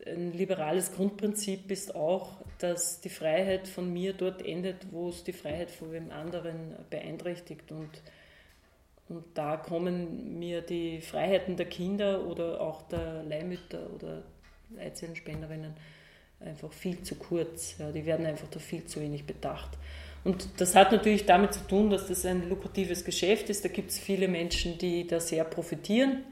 [0.07, 5.33] ein liberales Grundprinzip ist auch, dass die Freiheit von mir dort endet, wo es die
[5.33, 7.71] Freiheit von wem anderen beeinträchtigt.
[7.73, 7.91] Und,
[9.09, 14.23] und da kommen mir die Freiheiten der Kinder oder auch der Leihmütter oder
[14.79, 15.75] Eizellenspenderinnen
[16.41, 17.77] einfach viel zu kurz.
[17.79, 19.79] Ja, die werden einfach da viel zu wenig bedacht.
[20.25, 23.65] Und das hat natürlich damit zu tun, dass das ein lukratives Geschäft ist.
[23.65, 26.25] Da gibt es viele Menschen, die da sehr profitieren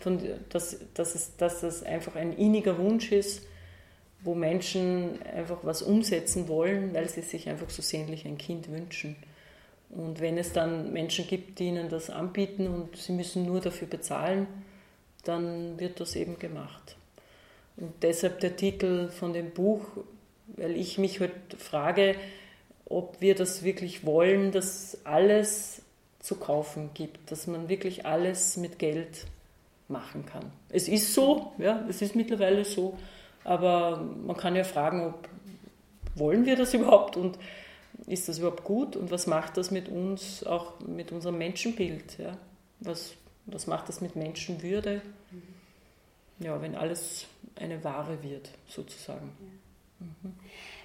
[0.00, 3.42] von, dass, dass, es, dass das einfach ein inniger Wunsch ist,
[4.22, 9.16] wo Menschen einfach was umsetzen wollen, weil sie sich einfach so sehnlich ein Kind wünschen.
[9.90, 13.88] Und wenn es dann Menschen gibt, die ihnen das anbieten und sie müssen nur dafür
[13.88, 14.46] bezahlen,
[15.24, 16.96] dann wird das eben gemacht.
[17.76, 19.84] Und deshalb der Titel von dem Buch,
[20.56, 22.14] weil ich mich heute halt frage,
[22.86, 25.82] ob wir das wirklich wollen, dass alles
[26.20, 29.26] zu kaufen gibt, dass man wirklich alles mit Geld
[29.90, 30.52] machen kann.
[30.68, 32.98] Es ist so, ja, es ist mittlerweile so,
[33.44, 35.28] aber man kann ja fragen, ob
[36.14, 37.38] wollen wir das überhaupt und
[38.06, 42.18] ist das überhaupt gut und was macht das mit uns, auch mit unserem Menschenbild?
[42.18, 42.36] Ja?
[42.80, 43.14] Was,
[43.46, 45.02] was macht das mit Menschenwürde?
[46.38, 47.26] Ja, wenn alles
[47.56, 49.30] eine Ware wird, sozusagen.
[49.98, 50.34] Mhm.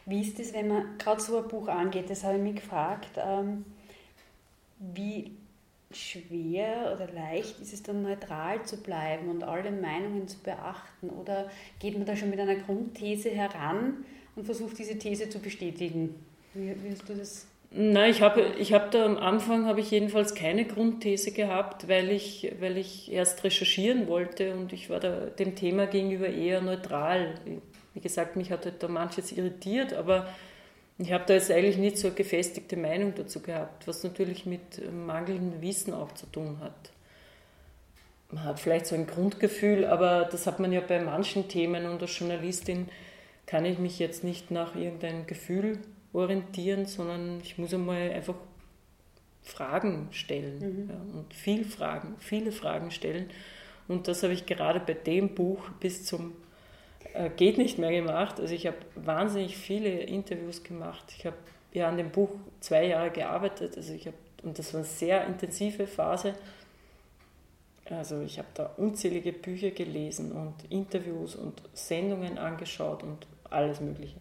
[0.06, 2.10] Wie ist es, wenn man gerade so ein Buch angeht?
[2.10, 3.10] Das habe ich mich gefragt.
[3.18, 3.66] Ähm,
[4.80, 5.32] wie
[5.92, 11.10] schwer oder leicht ist es dann neutral zu bleiben und alle Meinungen zu beachten?
[11.10, 14.06] Oder geht man da schon mit einer Grundthese heran
[14.36, 16.16] und versucht diese These zu bestätigen?
[16.54, 17.48] Wie, hast du das?
[17.72, 22.10] Nein, ich habe ich hab da am Anfang habe ich jedenfalls keine Grundthese gehabt, weil
[22.10, 27.36] ich, weil ich erst recherchieren wollte und ich war da dem Thema gegenüber eher neutral.
[27.94, 30.28] Wie gesagt, mich hat halt da manches irritiert, aber
[30.98, 34.82] ich habe da jetzt eigentlich nicht so eine gefestigte Meinung dazu gehabt, was natürlich mit
[34.92, 36.92] mangelndem Wissen auch zu tun hat.
[38.32, 42.02] Man hat vielleicht so ein Grundgefühl, aber das hat man ja bei manchen Themen und
[42.02, 42.90] als Journalistin
[43.46, 45.80] kann ich mich jetzt nicht nach irgendeinem Gefühl
[46.14, 48.36] orientieren, sondern ich muss einmal einfach
[49.44, 50.90] Fragen stellen mhm.
[50.90, 53.30] ja, und viel Fragen, viele Fragen stellen.
[53.88, 56.34] Und das habe ich gerade bei dem Buch bis zum
[57.16, 58.40] äh, geht nicht mehr gemacht.
[58.40, 61.06] Also ich habe wahnsinnig viele Interviews gemacht.
[61.18, 61.38] Ich habe
[61.74, 63.78] ja an dem Buch zwei Jahre gearbeitet.
[63.78, 66.34] Also ich habe, und das war eine sehr intensive Phase.
[67.90, 74.16] Also ich habe da unzählige Bücher gelesen und Interviews und Sendungen angeschaut und alles Mögliche.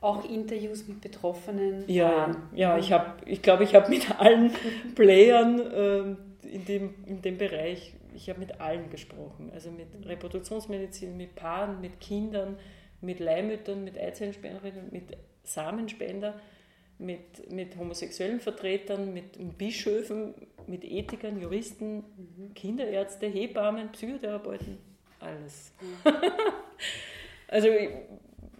[0.00, 1.84] Auch Interviews mit Betroffenen?
[1.86, 4.52] Ja, ja ich, hab, ich glaube, ich habe mit allen
[4.94, 11.16] Playern äh, in, dem, in dem Bereich ich habe mit allen gesprochen, also mit Reproduktionsmedizin,
[11.16, 12.58] mit Paaren, mit Kindern,
[13.00, 16.40] mit Leihmüttern, mit Eizellenspenderinnen, mit Samenspender,
[16.98, 20.34] mit, mit homosexuellen Vertretern, mit Bischöfen,
[20.66, 22.54] mit Ethikern, Juristen, mhm.
[22.54, 24.78] Kinderärzte, Hebammen, Psychotherapeuten,
[25.20, 25.72] alles.
[25.80, 26.12] Mhm.
[27.48, 27.68] also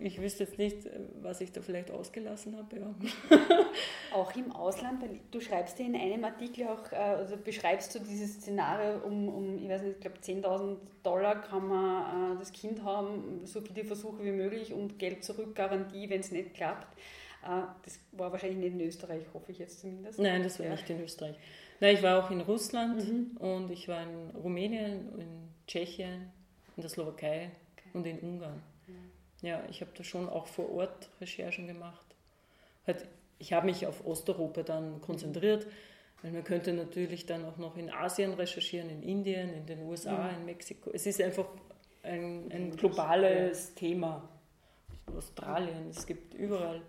[0.05, 0.77] ich, wüsste jetzt nicht,
[1.23, 2.77] was ich da vielleicht ausgelassen habe.
[2.79, 2.95] Ja.
[4.15, 8.35] Auch im Ausland, du schreibst ja in einem Artikel auch, äh, also beschreibst du dieses
[8.35, 12.85] Szenario um, um ich weiß nicht, ich glaube 10.000 Dollar kann man äh, das Kind
[12.85, 16.97] haben, so viele Versuche wie möglich und Geld zurück, Garantie, wenn es nicht klappt.
[17.43, 20.19] Äh, das war wahrscheinlich nicht in Österreich, hoffe ich jetzt zumindest.
[20.21, 20.73] Nein, das war ja.
[20.73, 21.37] nicht in Österreich.
[21.81, 23.37] Nein, ich war auch in Russland mhm.
[23.39, 26.31] und ich war in Rumänien, in Tschechien,
[26.77, 27.89] in der Slowakei okay.
[27.95, 28.63] und in Ungarn.
[29.45, 32.07] Ja, ich habe da schon auch vor Ort Recherchen gemacht.
[32.87, 33.07] Halt,
[33.39, 35.67] ich habe mich auf Osteuropa dann konzentriert,
[36.23, 40.17] weil man könnte natürlich dann auch noch in Asien recherchieren, in Indien, in den USA,
[40.17, 40.37] mhm.
[40.37, 40.91] in Mexiko.
[40.93, 41.47] Es ist einfach
[42.03, 43.75] ein, ein globales ja.
[43.81, 44.29] Thema.
[45.15, 46.81] Australien, es gibt überall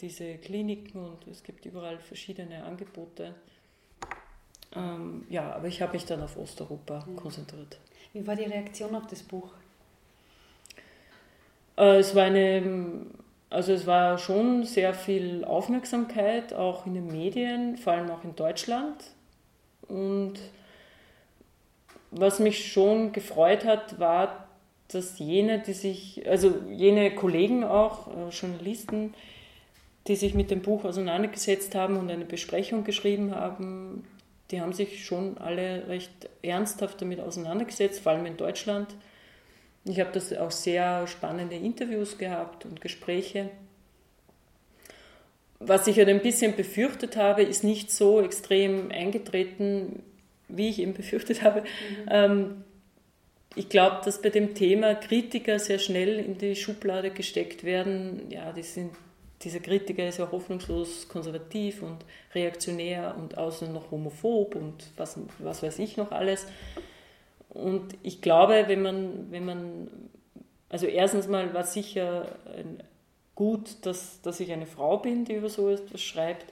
[0.00, 3.34] diese Kliniken und es gibt überall verschiedene Angebote.
[4.74, 7.16] Ähm, ja, aber ich habe mich dann auf Osteuropa mhm.
[7.16, 7.78] konzentriert.
[8.14, 9.52] Wie war die Reaktion auf das Buch?
[11.76, 13.06] Äh, es war eine,
[13.50, 18.36] also es war schon sehr viel Aufmerksamkeit, auch in den Medien, vor allem auch in
[18.36, 18.96] Deutschland.
[19.88, 20.34] Und
[22.10, 24.48] was mich schon gefreut hat, war,
[24.88, 29.14] dass jene, die sich, also jene Kollegen auch, äh, Journalisten,
[30.06, 34.04] die sich mit dem Buch auseinandergesetzt haben und eine Besprechung geschrieben haben,
[34.50, 38.94] die haben sich schon alle recht ernsthaft damit auseinandergesetzt, vor allem in Deutschland.
[39.84, 43.50] Ich habe das auch sehr spannende Interviews gehabt und Gespräche.
[45.58, 50.02] Was ich halt ein bisschen befürchtet habe, ist nicht so extrem eingetreten,
[50.48, 51.62] wie ich eben befürchtet habe.
[51.62, 51.66] Mhm.
[52.10, 52.64] Ähm,
[53.54, 58.30] ich glaube, dass bei dem Thema Kritiker sehr schnell in die Schublade gesteckt werden.
[58.30, 58.92] Ja, die sind,
[59.42, 61.98] dieser Kritiker ist ja hoffnungslos konservativ und
[62.34, 66.46] reaktionär und außerdem noch homophob und was, was weiß ich noch alles.
[67.52, 69.88] Und ich glaube, wenn man, wenn man,
[70.68, 72.26] also erstens mal war sicher
[73.34, 76.46] gut, dass, dass ich eine Frau bin, die über so etwas schreibt,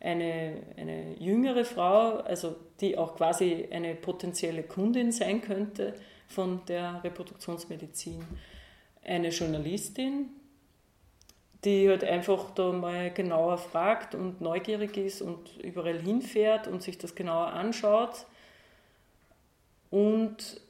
[0.00, 5.94] eine, eine jüngere Frau, also die auch quasi eine potenzielle Kundin sein könnte
[6.28, 8.24] von der Reproduktionsmedizin,
[9.04, 10.30] eine Journalistin,
[11.64, 16.96] die halt einfach da mal genauer fragt und neugierig ist und überall hinfährt und sich
[16.96, 18.26] das genauer anschaut
[19.90, 20.60] und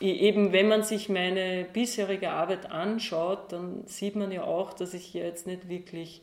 [0.00, 5.14] eben, wenn man sich meine bisherige Arbeit anschaut, dann sieht man ja auch, dass ich
[5.14, 6.22] jetzt nicht wirklich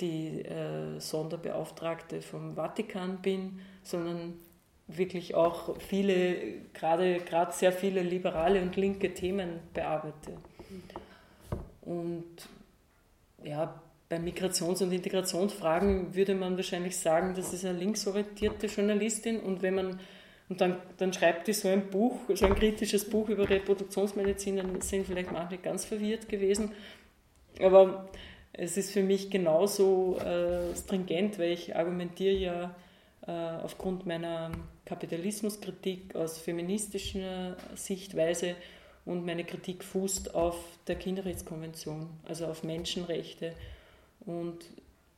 [0.00, 4.34] die äh, Sonderbeauftragte vom Vatikan bin, sondern
[4.88, 10.36] wirklich auch viele, gerade, gerade sehr viele liberale und linke Themen bearbeite.
[11.80, 12.48] Und
[13.42, 19.62] ja, bei Migrations- und Integrationsfragen würde man wahrscheinlich sagen, das ist eine linksorientierte Journalistin und
[19.62, 20.00] wenn man
[20.48, 24.80] und dann, dann schreibt die so ein Buch, so ein kritisches Buch über Reproduktionsmedizin, dann
[24.80, 26.72] sind vielleicht manche ganz verwirrt gewesen.
[27.60, 28.08] Aber
[28.52, 32.76] es ist für mich genauso äh, stringent, weil ich argumentiere ja
[33.26, 34.52] äh, aufgrund meiner
[34.84, 38.54] Kapitalismuskritik aus feministischer Sichtweise
[39.04, 43.52] und meine Kritik fußt auf der Kinderrechtskonvention, also auf Menschenrechte.
[44.20, 44.64] Und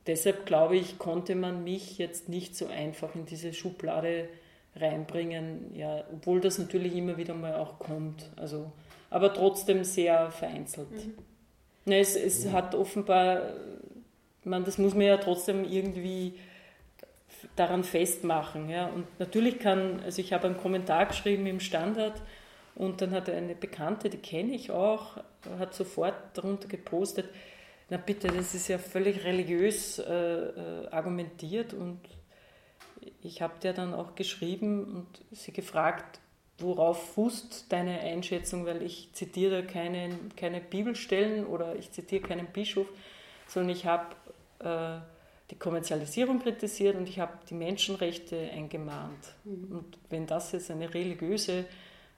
[0.07, 4.27] deshalb glaube ich, konnte man mich jetzt nicht so einfach in diese Schublade
[4.75, 8.29] reinbringen, ja, obwohl das natürlich immer wieder mal auch kommt.
[8.35, 8.71] Also,
[9.09, 10.91] aber trotzdem sehr vereinzelt.
[10.91, 11.13] Mhm.
[11.85, 12.51] Ja, es, es mhm.
[12.53, 13.53] hat offenbar,
[14.43, 16.35] man, das muss man ja trotzdem irgendwie
[17.55, 18.69] daran festmachen.
[18.69, 18.87] Ja.
[18.87, 22.21] Und natürlich kann, also ich habe einen Kommentar geschrieben im Standard
[22.75, 25.17] und dann hat eine Bekannte, die kenne ich auch,
[25.57, 27.29] hat sofort darunter gepostet,
[27.89, 31.99] na bitte, das ist ja völlig religiös äh, äh, argumentiert und
[33.21, 36.19] ich habe dir dann auch geschrieben und sie gefragt,
[36.57, 42.87] worauf fußt deine Einschätzung, weil ich zitiere keine, keine Bibelstellen oder ich zitiere keinen Bischof,
[43.47, 44.15] sondern ich habe
[44.59, 44.99] äh,
[45.49, 49.35] die Kommerzialisierung kritisiert und ich habe die Menschenrechte eingemahnt.
[49.45, 49.77] Mhm.
[49.77, 51.65] Und wenn das jetzt eine religiöse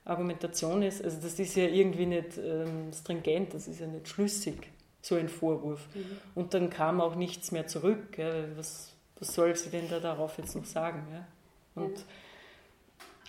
[0.04, 4.72] Argumentation ist, also das ist ja irgendwie nicht ähm, stringent, das ist ja nicht schlüssig,
[5.02, 5.88] so ein Vorwurf.
[5.94, 6.18] Mhm.
[6.36, 8.18] Und dann kam auch nichts mehr zurück.
[8.18, 8.92] Ja, was,
[9.22, 11.08] was soll sie denn da darauf jetzt noch sagen?
[11.14, 11.28] Ja?
[11.82, 12.04] Und, ja.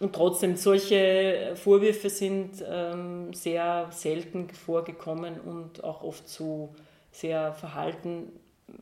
[0.01, 6.75] und trotzdem, solche Vorwürfe sind ähm, sehr selten vorgekommen und auch oft so
[7.13, 8.33] sehr verhalten,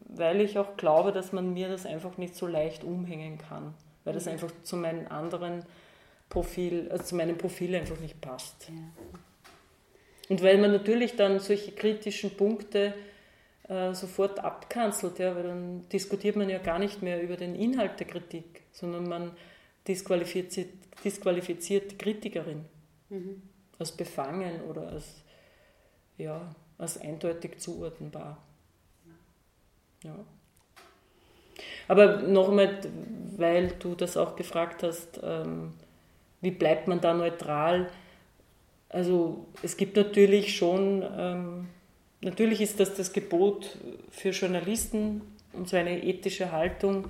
[0.09, 4.15] weil ich auch glaube, dass man mir das einfach nicht so leicht umhängen kann, weil
[4.15, 5.65] das einfach zu meinem anderen
[6.29, 8.69] Profil, also zu meinem Profil einfach nicht passt.
[8.69, 8.75] Ja.
[10.29, 12.95] Und weil man natürlich dann solche kritischen Punkte
[13.71, 18.01] äh, sofort abkanzelt, ja, weil dann diskutiert man ja gar nicht mehr über den Inhalt
[18.01, 19.31] der Kritik, sondern man
[19.87, 20.71] disqualifiziert,
[21.05, 22.65] disqualifizierte Kritikerin.
[23.11, 23.43] Mhm.
[23.79, 25.23] Als befangen oder als,
[26.19, 28.43] ja, als eindeutig zuordnenbar.
[30.03, 30.17] Ja.
[31.87, 32.81] Aber nochmal,
[33.37, 35.75] weil du das auch gefragt hast, ähm,
[36.41, 37.89] wie bleibt man da neutral?
[38.89, 41.69] Also es gibt natürlich schon, ähm,
[42.21, 43.79] natürlich ist das das Gebot
[44.11, 47.09] für Journalisten und so eine ethische Haltung,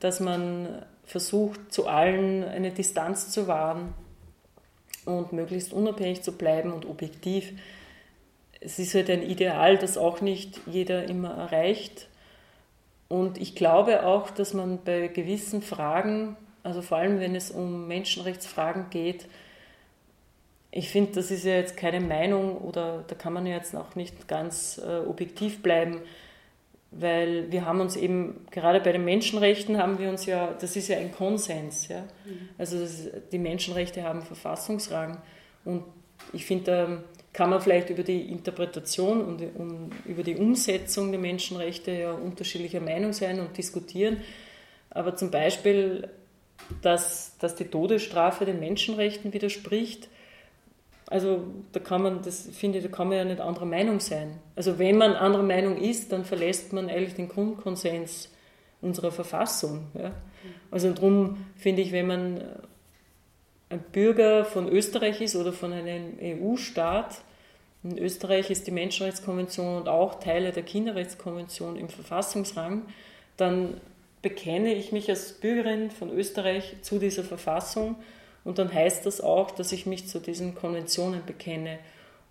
[0.00, 3.94] dass man versucht, zu allen eine Distanz zu wahren
[5.04, 7.52] und möglichst unabhängig zu bleiben und objektiv.
[8.60, 12.08] Es ist halt ein Ideal, das auch nicht jeder immer erreicht.
[13.08, 17.88] Und ich glaube auch, dass man bei gewissen Fragen, also vor allem wenn es um
[17.88, 19.26] Menschenrechtsfragen geht,
[20.74, 23.94] ich finde, das ist ja jetzt keine Meinung oder da kann man ja jetzt auch
[23.94, 26.00] nicht ganz äh, objektiv bleiben,
[26.90, 30.88] weil wir haben uns eben, gerade bei den Menschenrechten haben wir uns ja, das ist
[30.88, 32.00] ja ein Konsens, ja.
[32.24, 32.48] Mhm.
[32.56, 35.18] Also das, die Menschenrechte haben Verfassungsrang
[35.66, 35.84] und
[36.32, 37.02] ich finde, da
[37.34, 42.80] kann man vielleicht über die Interpretation und um, über die Umsetzung der Menschenrechte ja unterschiedlicher
[42.80, 44.18] Meinung sein und diskutieren.
[44.90, 46.08] Aber zum Beispiel,
[46.82, 50.08] dass, dass die Todesstrafe den Menschenrechten widerspricht,
[51.12, 54.38] also da kann man, das finde ich, da kann man ja nicht anderer Meinung sein.
[54.56, 58.30] Also wenn man anderer Meinung ist, dann verlässt man eigentlich den Grundkonsens
[58.80, 59.88] unserer Verfassung.
[59.92, 60.12] Ja?
[60.70, 62.42] Also darum finde ich, wenn man
[63.68, 67.20] ein Bürger von Österreich ist oder von einem EU-Staat,
[67.84, 72.86] in Österreich ist die Menschenrechtskonvention und auch Teile der Kinderrechtskonvention im Verfassungsrang,
[73.36, 73.80] dann
[74.22, 77.96] bekenne ich mich als Bürgerin von Österreich zu dieser Verfassung
[78.44, 81.78] und dann heißt das auch, dass ich mich zu diesen Konventionen bekenne.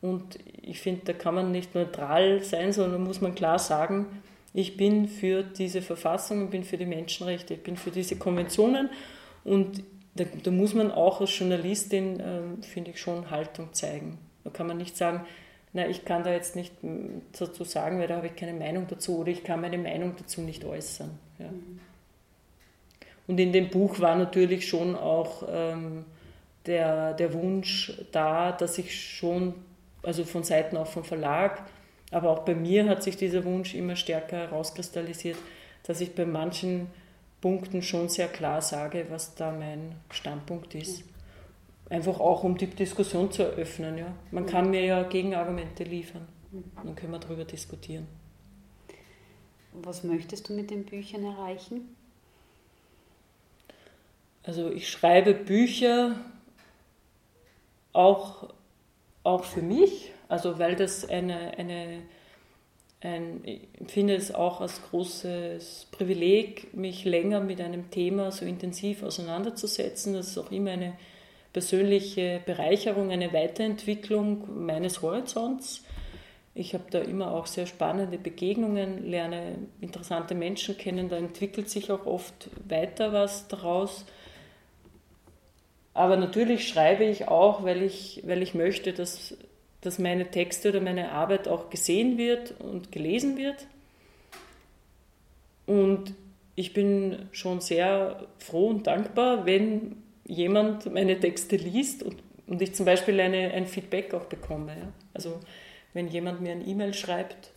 [0.01, 4.07] Und ich finde, da kann man nicht neutral sein, sondern muss man klar sagen,
[4.53, 8.89] ich bin für diese Verfassung, ich bin für die Menschenrechte, ich bin für diese Konventionen.
[9.43, 9.83] Und
[10.15, 14.17] da, da muss man auch als Journalistin, äh, finde ich, schon Haltung zeigen.
[14.43, 15.25] Da kann man nicht sagen,
[15.73, 16.73] na, ich kann da jetzt nicht
[17.39, 20.41] dazu sagen, weil da habe ich keine Meinung dazu oder ich kann meine Meinung dazu
[20.41, 21.11] nicht äußern.
[21.39, 21.47] Ja.
[21.47, 21.79] Mhm.
[23.31, 26.03] Und in dem Buch war natürlich schon auch ähm,
[26.65, 29.53] der, der Wunsch da, dass ich schon,
[30.03, 31.63] also von Seiten auch vom Verlag,
[32.11, 35.37] aber auch bei mir hat sich dieser Wunsch immer stärker herauskristallisiert,
[35.83, 36.87] dass ich bei manchen
[37.39, 41.05] Punkten schon sehr klar sage, was da mein Standpunkt ist.
[41.89, 43.97] Einfach auch, um die Diskussion zu eröffnen.
[43.97, 44.07] Ja.
[44.31, 46.27] Man kann mir ja Gegenargumente liefern.
[46.83, 48.07] Dann können wir darüber diskutieren.
[49.71, 51.95] Was möchtest du mit den Büchern erreichen?
[54.43, 56.15] Also ich schreibe Bücher
[57.93, 58.49] auch,
[59.23, 62.01] auch für mich, also weil das eine, eine
[63.01, 69.03] ein, ich empfinde es auch als großes Privileg, mich länger mit einem Thema so intensiv
[69.03, 70.13] auseinanderzusetzen.
[70.13, 70.93] Das ist auch immer eine
[71.51, 75.83] persönliche Bereicherung, eine Weiterentwicklung meines Horizonts.
[76.53, 81.91] Ich habe da immer auch sehr spannende Begegnungen, lerne interessante Menschen kennen, da entwickelt sich
[81.91, 84.05] auch oft weiter was daraus.
[85.93, 89.35] Aber natürlich schreibe ich auch, weil ich, weil ich möchte, dass,
[89.81, 93.67] dass meine Texte oder meine Arbeit auch gesehen wird und gelesen wird.
[95.65, 96.13] Und
[96.55, 102.17] ich bin schon sehr froh und dankbar, wenn jemand meine Texte liest und,
[102.47, 104.71] und ich zum Beispiel eine, ein Feedback auch bekomme.
[104.71, 104.93] Ja.
[105.13, 105.39] Also
[105.93, 107.51] wenn jemand mir ein E-Mail schreibt,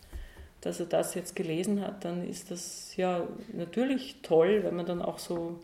[0.61, 5.03] dass er das jetzt gelesen hat, dann ist das ja natürlich toll, wenn man dann
[5.03, 5.61] auch so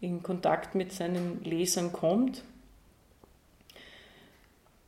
[0.00, 2.42] in Kontakt mit seinen Lesern kommt.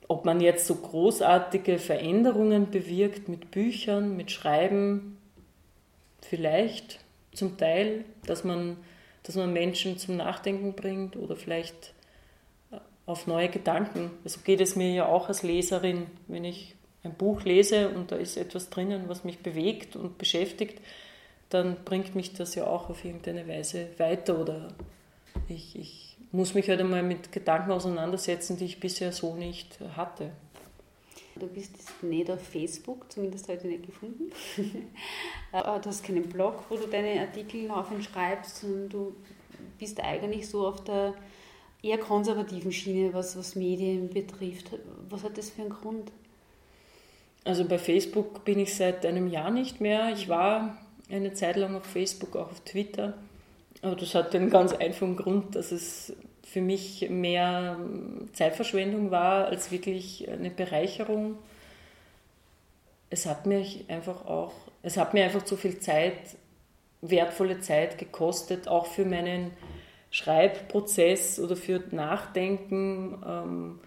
[0.06, 5.18] Ob man jetzt so großartige Veränderungen bewirkt mit Büchern, mit Schreiben,
[6.22, 7.00] vielleicht
[7.32, 8.76] zum Teil, dass man,
[9.22, 11.94] dass man Menschen zum Nachdenken bringt oder vielleicht
[13.06, 14.10] auf neue Gedanken.
[14.24, 18.16] So geht es mir ja auch als Leserin, wenn ich ein Buch lese und da
[18.16, 20.80] ist etwas drinnen, was mich bewegt und beschäftigt,
[21.48, 24.74] dann bringt mich das ja auch auf irgendeine Weise weiter oder
[25.48, 30.32] ich, ich muss mich halt einmal mit Gedanken auseinandersetzen, die ich bisher so nicht hatte.
[31.36, 31.72] Du bist
[32.02, 34.32] nicht auf Facebook, zumindest heute nicht gefunden.
[35.50, 39.16] Äh, du hast keinen Blog, wo du deine Artikel laufend schreibst, sondern du
[39.78, 41.14] bist eigentlich so auf der
[41.82, 44.72] eher konservativen Schiene, was, was Medien betrifft.
[45.08, 46.12] Was hat das für einen Grund?
[47.44, 50.12] Also bei Facebook bin ich seit einem Jahr nicht mehr.
[50.12, 50.76] Ich war
[51.10, 53.14] eine Zeit lang auf Facebook, auch auf Twitter.
[53.82, 56.12] Aber das hat den ganz einfachen Grund, dass es
[56.42, 57.78] für mich mehr
[58.32, 61.36] Zeitverschwendung war als wirklich eine Bereicherung.
[63.10, 64.52] Es hat mich einfach auch,
[64.82, 66.14] es hat mir einfach zu viel Zeit,
[67.00, 69.52] wertvolle Zeit gekostet, auch für meinen
[70.10, 73.80] Schreibprozess oder für Nachdenken, ähm,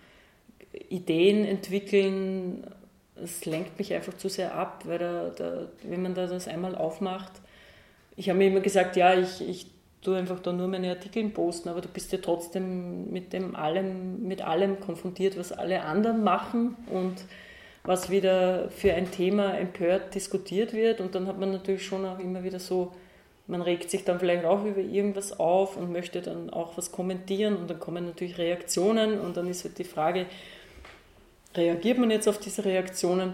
[0.90, 2.66] Ideen entwickeln,
[3.16, 6.76] es lenkt mich einfach zu sehr ab, weil da, da, wenn man da das einmal
[6.76, 7.32] aufmacht,
[8.16, 9.68] ich habe mir immer gesagt, ja, ich, ich
[10.02, 14.24] tue einfach da nur meine Artikel posten, aber du bist ja trotzdem mit dem allem,
[14.28, 17.16] mit allem konfrontiert, was alle anderen machen und
[17.84, 21.02] was wieder für ein Thema empört diskutiert wird.
[21.02, 22.92] Und dann hat man natürlich schon auch immer wieder so,
[23.48, 27.58] man regt sich dann vielleicht auch über irgendwas auf und möchte dann auch was kommentieren
[27.58, 30.26] und dann kommen natürlich Reaktionen und dann ist halt die Frage,
[31.56, 33.34] reagiert man jetzt auf diese Reaktionen?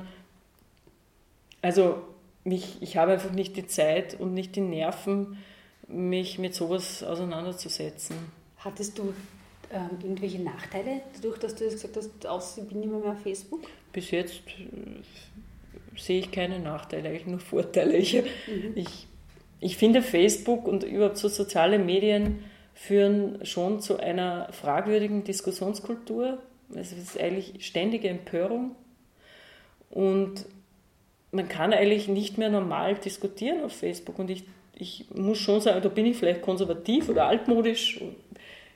[1.62, 2.02] Also
[2.44, 5.38] mich, ich habe einfach nicht die Zeit und nicht die Nerven,
[5.88, 8.18] mich mit sowas auseinanderzusetzen.
[8.58, 9.14] Hattest du
[9.72, 13.22] ähm, irgendwelche Nachteile, dadurch, dass du jetzt gesagt hast, aus, ich bin nicht mehr auf
[13.22, 13.62] Facebook?
[13.94, 17.98] Bis jetzt äh, sehe ich keine Nachteile, eigentlich nur Vorteile.
[17.98, 18.24] Ich, mhm.
[18.76, 19.08] ich,
[19.60, 26.38] ich finde, Facebook und überhaupt so soziale Medien führen schon zu einer fragwürdigen Diskussionskultur.
[26.76, 28.76] Es ist eigentlich ständige Empörung
[29.90, 30.46] und
[31.32, 34.20] man kann eigentlich nicht mehr normal diskutieren auf Facebook.
[34.20, 34.44] Und ich,
[34.80, 38.00] ich muss schon sagen, da bin ich vielleicht konservativ oder altmodisch.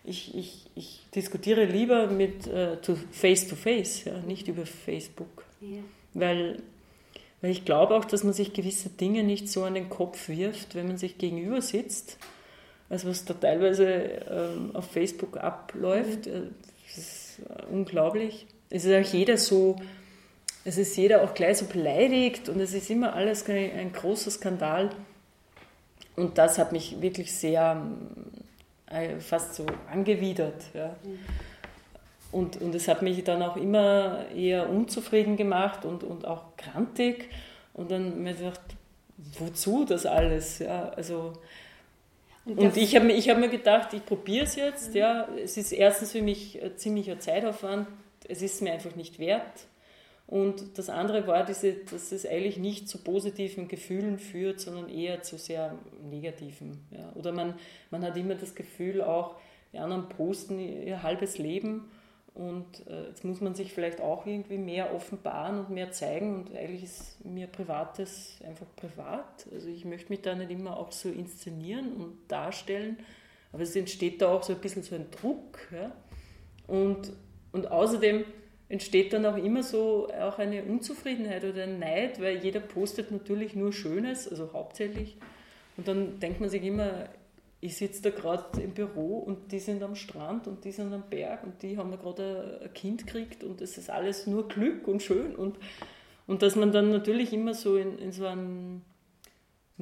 [0.03, 2.77] Ich, ich, ich diskutiere lieber mit äh,
[3.11, 5.45] face to face, ja, nicht über Facebook.
[5.61, 5.77] Ja.
[6.13, 6.63] Weil,
[7.41, 10.73] weil ich glaube auch, dass man sich gewisse Dinge nicht so an den Kopf wirft,
[10.73, 12.17] wenn man sich gegenüber sitzt,
[12.89, 16.25] als was da teilweise ähm, auf Facebook abläuft.
[16.25, 16.41] Äh,
[16.87, 17.41] das ist
[17.71, 18.47] unglaublich.
[18.69, 19.75] Es ist auch jeder so
[20.63, 24.29] es ist jeder auch gleich so beleidigt und es ist immer alles ein, ein großer
[24.29, 24.91] Skandal.
[26.21, 27.81] Und das hat mich wirklich sehr
[28.85, 30.63] äh, fast so angewidert.
[30.75, 30.95] Ja.
[32.31, 37.29] Und, und es hat mich dann auch immer eher unzufrieden gemacht und, und auch grantig.
[37.73, 38.61] Und dann mir gedacht,
[39.39, 40.59] wozu das alles?
[40.59, 41.33] Ja, also,
[42.45, 44.91] und, und ich habe ich hab mir gedacht, ich probiere es jetzt.
[44.91, 44.97] Mhm.
[44.97, 45.27] Ja.
[45.43, 47.87] Es ist erstens für mich ein ziemlicher Zeitaufwand.
[48.29, 49.65] Es ist mir einfach nicht wert.
[50.27, 55.23] Und das andere war, diese, dass es eigentlich nicht zu positiven Gefühlen führt, sondern eher
[55.23, 55.77] zu sehr
[56.09, 56.85] negativen.
[56.91, 57.11] Ja.
[57.15, 57.55] Oder man,
[57.89, 59.35] man hat immer das Gefühl, auch
[59.73, 61.89] die anderen posten ihr halbes Leben
[62.33, 66.55] und äh, jetzt muss man sich vielleicht auch irgendwie mehr offenbaren und mehr zeigen und
[66.55, 69.47] eigentlich ist mir Privates einfach privat.
[69.51, 72.97] Also ich möchte mich da nicht immer auch so inszenieren und darstellen,
[73.51, 75.59] aber es entsteht da auch so ein bisschen so ein Druck.
[75.73, 75.91] Ja.
[76.67, 77.11] Und,
[77.51, 78.23] und außerdem
[78.71, 83.53] entsteht dann auch immer so auch eine Unzufriedenheit oder ein Neid, weil jeder postet natürlich
[83.53, 85.17] nur Schönes, also hauptsächlich.
[85.75, 87.09] Und dann denkt man sich immer,
[87.59, 91.03] ich sitze da gerade im Büro und die sind am Strand und die sind am
[91.09, 94.87] Berg und die haben da gerade ein Kind gekriegt und es ist alles nur Glück
[94.87, 95.35] und schön.
[95.35, 95.57] Und,
[96.25, 98.83] und dass man dann natürlich immer so in, in so einem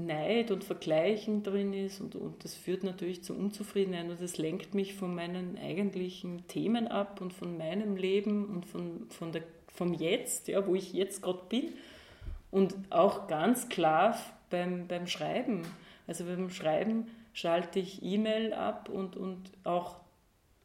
[0.06, 4.74] Neid und Vergleichen drin ist und, und das führt natürlich zu Unzufriedenheit und das lenkt
[4.74, 9.93] mich von meinen eigentlichen Themen ab und von meinem Leben und von, von der, vom
[9.93, 11.74] Jetzt, ja, wo ich jetzt gerade bin.
[12.52, 14.18] Und auch ganz klar
[14.50, 15.64] beim, beim Schreiben.
[16.08, 19.97] Also beim Schreiben schalte ich E-Mail ab und, und auch,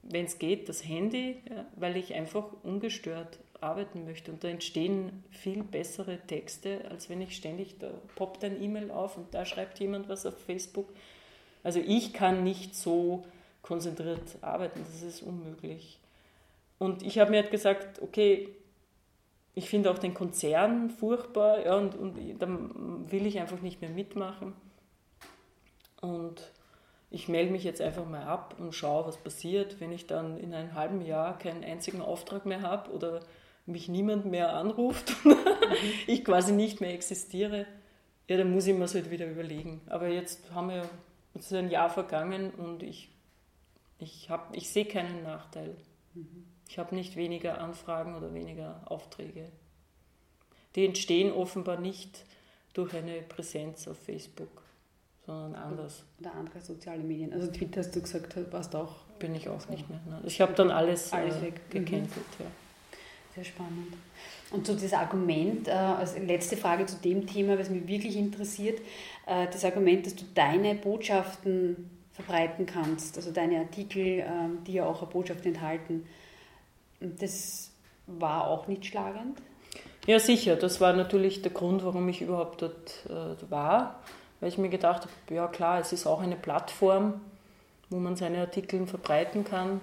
[0.02, 4.30] wenn es geht, das Handy, ja, weil ich einfach ungestört arbeiten möchte.
[4.30, 9.16] Und da entstehen viel bessere Texte, als wenn ich ständig, da poppt ein E-Mail auf
[9.16, 10.88] und da schreibt jemand was auf Facebook.
[11.62, 13.24] Also ich kann nicht so
[13.62, 15.98] konzentriert arbeiten, das ist unmöglich.
[16.78, 18.50] Und ich habe mir halt gesagt, okay,
[19.54, 23.90] ich finde auch den Konzern furchtbar ja, und, und dann will ich einfach nicht mehr
[23.90, 24.52] mitmachen.
[26.00, 26.50] Und
[27.10, 30.52] ich melde mich jetzt einfach mal ab und schaue, was passiert, wenn ich dann in
[30.52, 33.20] einem halben Jahr keinen einzigen Auftrag mehr habe oder
[33.66, 35.36] mich niemand mehr anruft, mhm.
[36.06, 37.66] ich quasi nicht mehr existiere,
[38.28, 39.80] ja, dann muss ich mir das halt wieder überlegen.
[39.86, 40.88] Aber jetzt haben wir,
[41.34, 43.10] jetzt ist ein Jahr vergangen und ich,
[43.98, 45.76] ich, hab, ich sehe keinen Nachteil.
[46.14, 46.46] Mhm.
[46.68, 49.50] Ich habe nicht weniger Anfragen oder weniger Aufträge.
[50.74, 52.24] Die entstehen offenbar nicht
[52.72, 54.62] durch eine Präsenz auf Facebook,
[55.26, 56.04] sondern anders.
[56.18, 57.32] Oder andere soziale Medien.
[57.32, 59.04] Also Twitter hast du gesagt, warst auch.
[59.18, 60.00] Bin ich auch nicht mehr.
[60.08, 60.22] Ne?
[60.24, 62.26] Ich habe dann alles, alles äh, gecancelt.
[62.38, 62.44] Mhm.
[62.44, 62.46] Ja.
[63.34, 63.94] Sehr spannend.
[64.52, 68.78] Und so das Argument, äh, als letzte Frage zu dem Thema, was mich wirklich interessiert,
[69.26, 74.24] äh, das Argument, dass du deine Botschaften verbreiten kannst, also deine Artikel, äh,
[74.66, 76.06] die ja auch eine Botschaft enthalten,
[77.00, 77.72] das
[78.06, 79.38] war auch nicht schlagend?
[80.06, 80.54] Ja, sicher.
[80.54, 84.00] Das war natürlich der Grund, warum ich überhaupt dort äh, war,
[84.38, 87.20] weil ich mir gedacht habe, ja klar, es ist auch eine Plattform,
[87.90, 89.80] wo man seine Artikel verbreiten kann.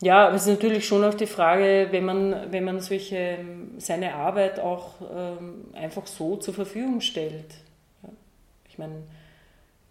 [0.00, 3.38] Ähm, ja, aber es ist natürlich schon auch die Frage, wenn man, wenn man solche,
[3.78, 7.54] seine Arbeit auch ähm, einfach so zur Verfügung stellt.
[8.02, 8.08] Ja.
[8.68, 9.02] Ich meine,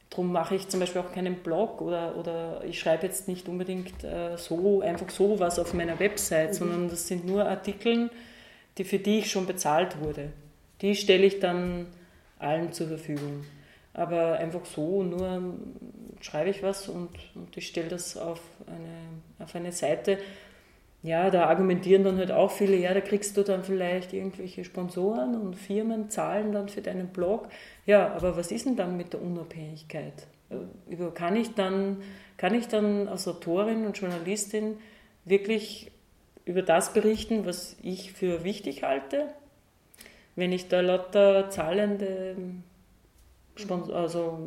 [0.09, 4.03] darum mache ich zum Beispiel auch keinen Blog oder, oder ich schreibe jetzt nicht unbedingt
[4.03, 6.53] äh, so, einfach so was auf meiner Website, mhm.
[6.53, 8.09] sondern das sind nur Artikel,
[8.77, 10.31] die, für die ich schon bezahlt wurde.
[10.81, 11.87] Die stelle ich dann
[12.39, 13.45] allen zur Verfügung.
[13.99, 15.55] Aber einfach so, nur
[16.21, 20.19] schreibe ich was und, und ich stelle das auf eine, auf eine Seite.
[21.03, 25.35] Ja, da argumentieren dann halt auch viele, ja, da kriegst du dann vielleicht irgendwelche Sponsoren
[25.35, 27.49] und Firmen zahlen dann für deinen Blog.
[27.85, 30.27] Ja, aber was ist denn dann mit der Unabhängigkeit?
[30.49, 32.01] Äh, kann ich dann,
[32.37, 34.77] kann ich dann als Autorin und Journalistin
[35.25, 35.91] wirklich
[36.45, 39.27] über das berichten, was ich für wichtig halte?
[40.37, 42.37] Wenn ich da lauter zahlende
[43.91, 44.39] also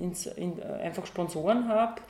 [0.00, 2.00] ins, in, einfach Sponsoren habe,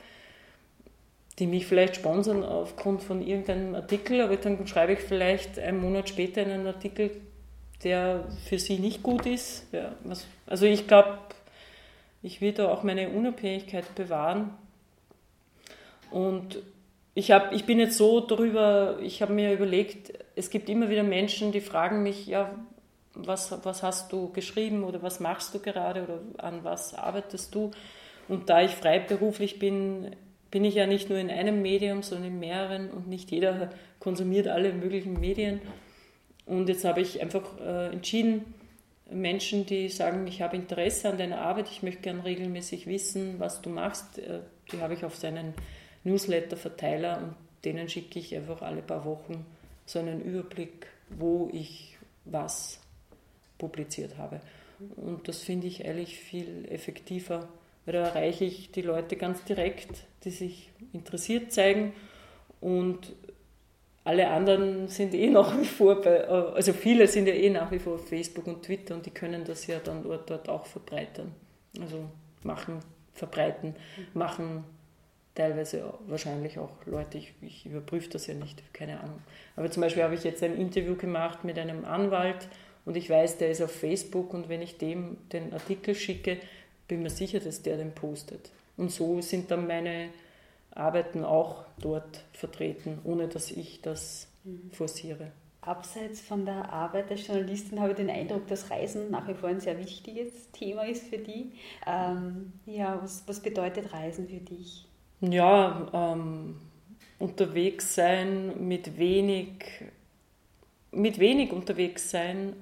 [1.39, 6.09] die mich vielleicht sponsern aufgrund von irgendeinem Artikel, aber dann schreibe ich vielleicht einen Monat
[6.09, 7.11] später einen Artikel,
[7.83, 9.65] der für sie nicht gut ist.
[9.71, 11.17] Ja, was, also ich glaube,
[12.21, 14.51] ich will da auch meine Unabhängigkeit bewahren.
[16.11, 16.59] Und
[17.13, 21.03] ich, hab, ich bin jetzt so darüber, ich habe mir überlegt, es gibt immer wieder
[21.03, 22.53] Menschen, die fragen mich, ja,
[23.27, 27.71] was, was hast du geschrieben oder was machst du gerade oder an was arbeitest du?
[28.27, 30.15] Und da ich freiberuflich bin,
[30.51, 34.47] bin ich ja nicht nur in einem Medium, sondern in mehreren und nicht jeder konsumiert
[34.47, 35.61] alle möglichen Medien.
[36.45, 38.53] Und jetzt habe ich einfach äh, entschieden,
[39.11, 43.61] Menschen, die sagen, ich habe Interesse an deiner Arbeit, ich möchte gern regelmäßig wissen, was
[43.61, 44.39] du machst, äh,
[44.71, 45.53] die habe ich auf seinen
[46.03, 49.45] Newsletter-Verteiler und denen schicke ich einfach alle paar Wochen
[49.85, 52.79] so einen Überblick, wo ich was
[53.59, 54.41] publiziert habe.
[54.95, 57.47] Und das finde ich ehrlich viel effektiver,
[57.85, 61.93] weil da erreiche ich die Leute ganz direkt, die sich interessiert zeigen
[62.61, 63.13] und
[64.03, 67.79] alle anderen sind eh nach wie vor bei, also viele sind ja eh nach wie
[67.79, 71.31] vor auf Facebook und Twitter und die können das ja dann dort, dort auch verbreitern.
[71.79, 72.05] Also
[72.43, 72.79] machen,
[73.13, 73.75] verbreiten,
[74.13, 74.63] machen
[75.35, 79.21] teilweise wahrscheinlich auch Leute, ich, ich überprüfe das ja nicht, keine Ahnung.
[79.55, 82.47] Aber zum Beispiel habe ich jetzt ein Interview gemacht mit einem Anwalt
[82.89, 86.39] und ich weiß, der ist auf Facebook und wenn ich dem den Artikel schicke,
[86.87, 88.49] bin mir sicher, dass der den postet.
[88.77, 90.09] Und so sind dann meine
[90.71, 94.71] Arbeiten auch dort vertreten, ohne dass ich das mhm.
[94.71, 95.31] forciere.
[95.61, 99.49] Abseits von der Arbeit als Journalistin habe ich den Eindruck, dass Reisen nach wie vor
[99.49, 101.51] ein sehr wichtiges Thema ist für die.
[101.85, 104.87] Ähm, ja, was, was bedeutet Reisen für dich?
[105.21, 106.55] Ja, ähm,
[107.19, 109.83] unterwegs sein, mit wenig,
[110.91, 112.55] mit wenig unterwegs sein,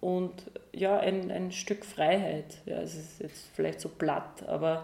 [0.00, 0.32] und
[0.72, 2.58] ja, ein, ein Stück Freiheit.
[2.66, 4.82] Ja, es ist jetzt vielleicht so platt, aber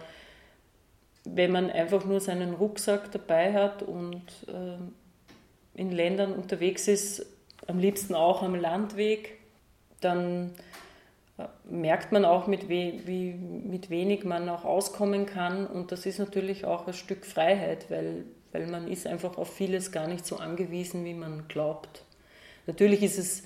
[1.25, 4.79] wenn man einfach nur seinen Rucksack dabei hat und äh,
[5.81, 7.27] in Ländern unterwegs ist,
[7.67, 9.39] am liebsten auch am Landweg,
[10.01, 10.53] dann
[11.39, 15.67] äh, merkt man auch, mit, we wie, mit wenig man auch auskommen kann.
[15.67, 19.91] Und das ist natürlich auch ein Stück Freiheit, weil, weil man ist einfach auf vieles
[19.91, 22.05] gar nicht so angewiesen, wie man glaubt.
[22.67, 23.43] Natürlich ist es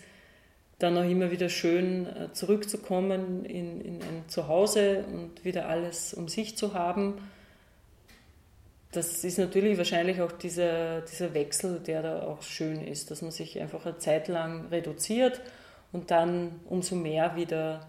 [0.80, 6.26] dann auch immer wieder schön äh, zurückzukommen in, in ein Zuhause und wieder alles um
[6.26, 7.18] sich zu haben.
[8.90, 13.30] Das ist natürlich wahrscheinlich auch dieser, dieser Wechsel, der da auch schön ist, dass man
[13.30, 15.40] sich einfach eine Zeit lang reduziert
[15.92, 17.86] und dann umso mehr wieder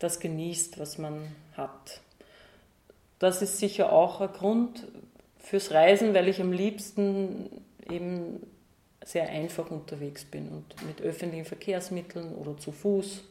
[0.00, 2.00] das genießt, was man hat.
[3.20, 4.84] Das ist sicher auch ein Grund
[5.38, 8.40] fürs Reisen, weil ich am liebsten eben
[9.04, 13.22] sehr einfach unterwegs bin und mit öffentlichen Verkehrsmitteln oder zu Fuß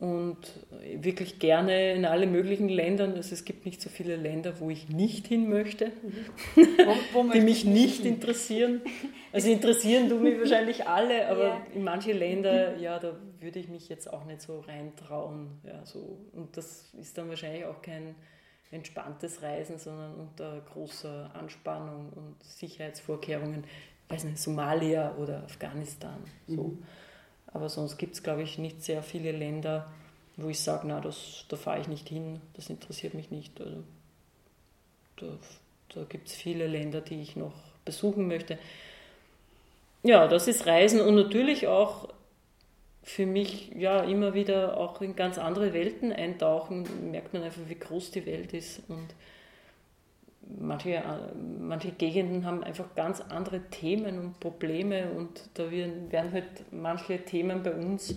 [0.00, 0.38] und
[0.96, 3.14] wirklich gerne in alle möglichen Ländern.
[3.16, 6.66] Also es gibt nicht so viele Länder, wo ich nicht hin möchte, mhm.
[7.12, 8.80] wo, wo die mich nicht interessieren.
[9.30, 11.66] Also interessieren du mich wahrscheinlich alle, aber ja.
[11.74, 15.60] in manche Länder, ja, da würde ich mich jetzt auch nicht so reintrauen.
[15.64, 16.18] Ja, so.
[16.32, 18.14] Und das ist dann wahrscheinlich auch kein
[18.70, 23.64] entspanntes Reisen, sondern unter großer Anspannung und Sicherheitsvorkehrungen
[24.10, 26.18] weiß nicht, Somalia oder Afghanistan.
[26.46, 26.64] So.
[26.64, 26.82] Mhm.
[27.46, 29.90] Aber sonst gibt es, glaube ich, nicht sehr viele Länder,
[30.36, 33.60] wo ich sage, na, das, da fahre ich nicht hin, das interessiert mich nicht.
[33.60, 33.82] Also,
[35.16, 35.26] da
[35.94, 37.54] da gibt es viele Länder, die ich noch
[37.84, 38.58] besuchen möchte.
[40.02, 42.08] Ja, das ist Reisen und natürlich auch
[43.02, 47.78] für mich ja immer wieder auch in ganz andere Welten eintauchen, merkt man einfach, wie
[47.78, 49.08] groß die Welt ist und
[50.58, 51.02] manche,
[51.60, 57.62] manche Gegenden haben einfach ganz andere Themen und Probleme und da werden halt manche Themen
[57.62, 58.16] bei uns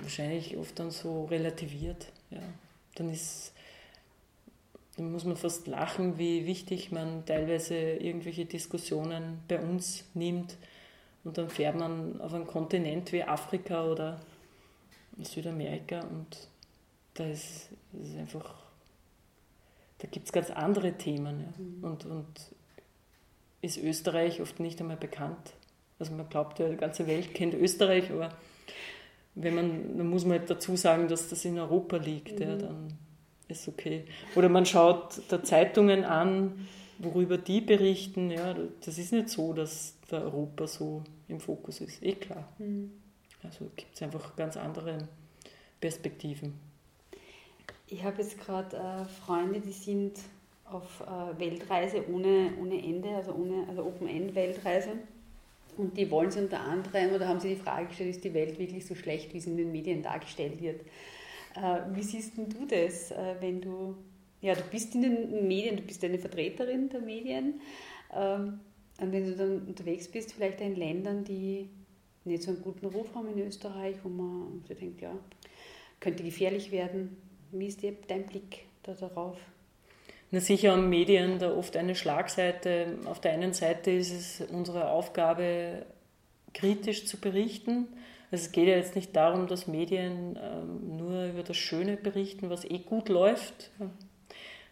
[0.00, 2.06] wahrscheinlich oft dann so relativiert.
[2.30, 2.40] Ja.
[2.96, 3.52] Dann, ist,
[4.96, 10.56] dann muss man fast lachen, wie wichtig man teilweise irgendwelche Diskussionen bei uns nimmt
[11.24, 14.20] und dann fährt man auf einen Kontinent wie Afrika oder
[15.22, 16.48] Südamerika und
[17.14, 18.59] da ist, ist einfach
[20.00, 21.40] da gibt es ganz andere Themen.
[21.40, 21.52] Ja.
[21.62, 21.84] Mhm.
[21.84, 22.40] Und, und
[23.62, 25.54] ist Österreich oft nicht einmal bekannt.
[25.98, 28.30] Also man glaubt ja, die ganze Welt kennt Österreich, aber
[29.34, 32.42] wenn man, dann muss man halt dazu sagen, dass das in Europa liegt, mhm.
[32.42, 32.94] ja, dann
[33.48, 34.04] ist okay.
[34.34, 39.96] Oder man schaut da Zeitungen an, worüber die berichten, ja, das ist nicht so, dass
[40.08, 42.48] da Europa so im Fokus ist, eh klar.
[42.58, 42.92] Mhm.
[43.42, 45.08] Also gibt es einfach ganz andere
[45.80, 46.54] Perspektiven.
[47.92, 50.12] Ich habe jetzt gerade äh, Freunde, die sind
[50.64, 54.90] auf äh, Weltreise ohne, ohne Ende, also ohne also Open-End-Weltreise.
[55.76, 58.58] Und die wollen sie unter anderem, oder haben sie die Frage gestellt, ist die Welt
[58.60, 60.82] wirklich so schlecht, wie sie in den Medien dargestellt wird?
[61.56, 63.96] Äh, wie siehst du das, äh, wenn du,
[64.40, 67.60] ja, du bist in den Medien, du bist eine Vertreterin der Medien,
[68.14, 68.60] ähm,
[69.00, 71.70] und wenn du dann unterwegs bist, vielleicht in Ländern, die
[72.24, 75.12] nicht so einen guten Ruf haben in Österreich, wo man so denkt, ja,
[76.00, 77.16] könnte gefährlich werden.
[77.52, 79.38] Wie ist dein Blick da darauf?
[80.30, 82.98] Na sicher haben Medien da oft eine Schlagseite.
[83.06, 85.84] Auf der einen Seite ist es unsere Aufgabe,
[86.54, 87.88] kritisch zu berichten.
[88.30, 92.48] Also es geht ja jetzt nicht darum, dass Medien ähm, nur über das Schöne berichten,
[92.48, 93.70] was eh gut läuft.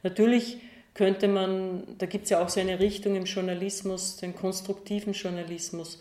[0.04, 0.58] Natürlich
[0.94, 6.00] könnte man, da gibt es ja auch so eine Richtung im Journalismus, den konstruktiven Journalismus,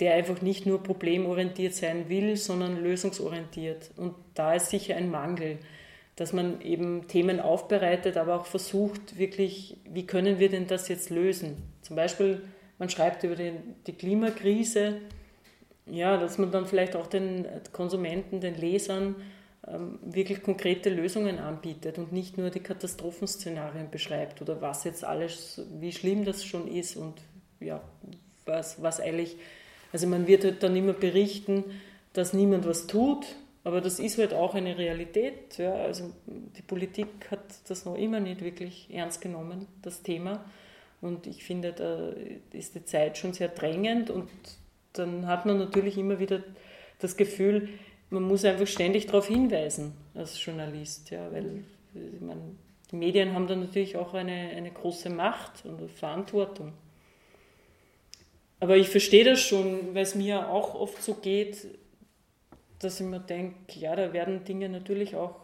[0.00, 3.90] der einfach nicht nur problemorientiert sein will, sondern lösungsorientiert.
[3.96, 5.58] Und da ist sicher ein Mangel
[6.20, 11.08] dass man eben Themen aufbereitet, aber auch versucht, wirklich, wie können wir denn das jetzt
[11.08, 11.56] lösen?
[11.80, 12.42] Zum Beispiel,
[12.78, 13.52] man schreibt über die,
[13.86, 14.98] die Klimakrise,
[15.86, 19.16] ja, dass man dann vielleicht auch den Konsumenten, den Lesern
[19.66, 25.62] ähm, wirklich konkrete Lösungen anbietet und nicht nur die Katastrophenszenarien beschreibt oder was jetzt alles,
[25.80, 27.14] wie schlimm das schon ist und
[27.60, 27.80] ja,
[28.44, 29.38] was, was eigentlich,
[29.92, 31.64] also man wird halt dann immer berichten,
[32.12, 33.26] dass niemand was tut,
[33.64, 35.58] aber das ist halt auch eine Realität.
[35.58, 35.74] Ja.
[35.74, 40.44] Also die Politik hat das noch immer nicht wirklich ernst genommen, das Thema.
[41.00, 42.12] Und ich finde, da
[42.52, 44.28] ist die Zeit schon sehr drängend und
[44.92, 46.42] dann hat man natürlich immer wieder
[46.98, 47.68] das Gefühl,
[48.10, 51.64] man muss einfach ständig darauf hinweisen als Journalist, ja, weil
[51.94, 52.42] ich meine,
[52.90, 56.72] die Medien haben da natürlich auch eine, eine große Macht und Verantwortung.
[58.60, 61.66] Aber ich verstehe das schon, weil es mir auch oft so geht,
[62.78, 65.36] dass ich mir denke, ja, da werden Dinge natürlich auch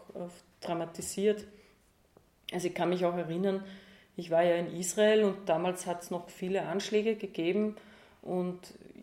[0.61, 1.45] dramatisiert.
[2.53, 3.65] Also ich kann mich auch erinnern,
[4.17, 7.77] ich war ja in Israel und damals hat es noch viele Anschläge gegeben
[8.23, 8.59] und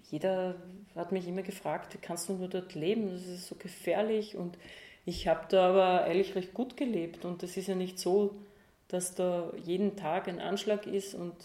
[0.09, 0.55] jeder
[0.95, 3.11] hat mich immer gefragt, wie kannst du nur dort leben?
[3.11, 4.57] Das ist so gefährlich und
[5.05, 8.35] ich habe da aber eigentlich recht gut gelebt und es ist ja nicht so,
[8.87, 11.35] dass da jeden Tag ein Anschlag ist und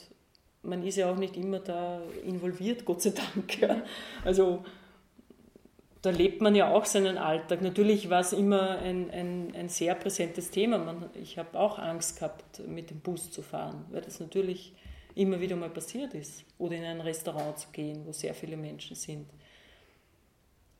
[0.63, 3.61] man ist ja auch nicht immer da involviert, Gott sei Dank.
[3.61, 3.83] Ja.
[4.25, 4.65] Also
[6.03, 7.61] da lebt man ja auch seinen Alltag.
[7.61, 10.79] Natürlich war es immer ein, ein, ein sehr präsentes Thema.
[10.79, 14.75] Man, ich habe auch Angst gehabt, mit dem Bus zu fahren, weil das natürlich
[15.15, 16.45] immer wieder mal passiert ist.
[16.59, 19.27] Oder in ein Restaurant zu gehen, wo sehr viele Menschen sind.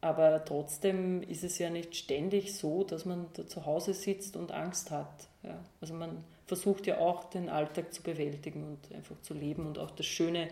[0.01, 4.53] Aber trotzdem ist es ja nicht ständig so, dass man da zu Hause sitzt und
[4.53, 5.29] Angst hat.
[5.43, 5.59] Ja.
[5.81, 9.91] Also man versucht ja auch den Alltag zu bewältigen und einfach zu leben und auch
[9.91, 10.49] das Schöne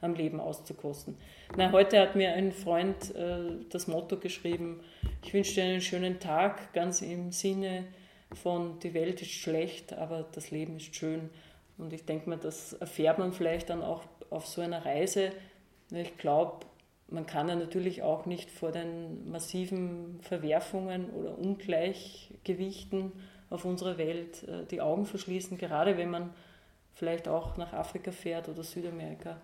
[0.00, 1.16] am Leben auszukosten.
[1.56, 4.80] Na, heute hat mir ein Freund äh, das Motto geschrieben,
[5.22, 7.84] ich wünsche dir einen schönen Tag, ganz im Sinne
[8.32, 11.28] von, die Welt ist schlecht, aber das Leben ist schön.
[11.76, 15.30] Und ich denke mir, das erfährt man vielleicht dann auch auf so einer Reise.
[15.90, 16.66] Ich glaube,
[17.08, 23.12] man kann ja natürlich auch nicht vor den massiven Verwerfungen oder Ungleichgewichten
[23.52, 26.30] auf unserer Welt äh, die Augen verschließen, gerade wenn man
[26.94, 29.40] vielleicht auch nach Afrika fährt oder Südamerika.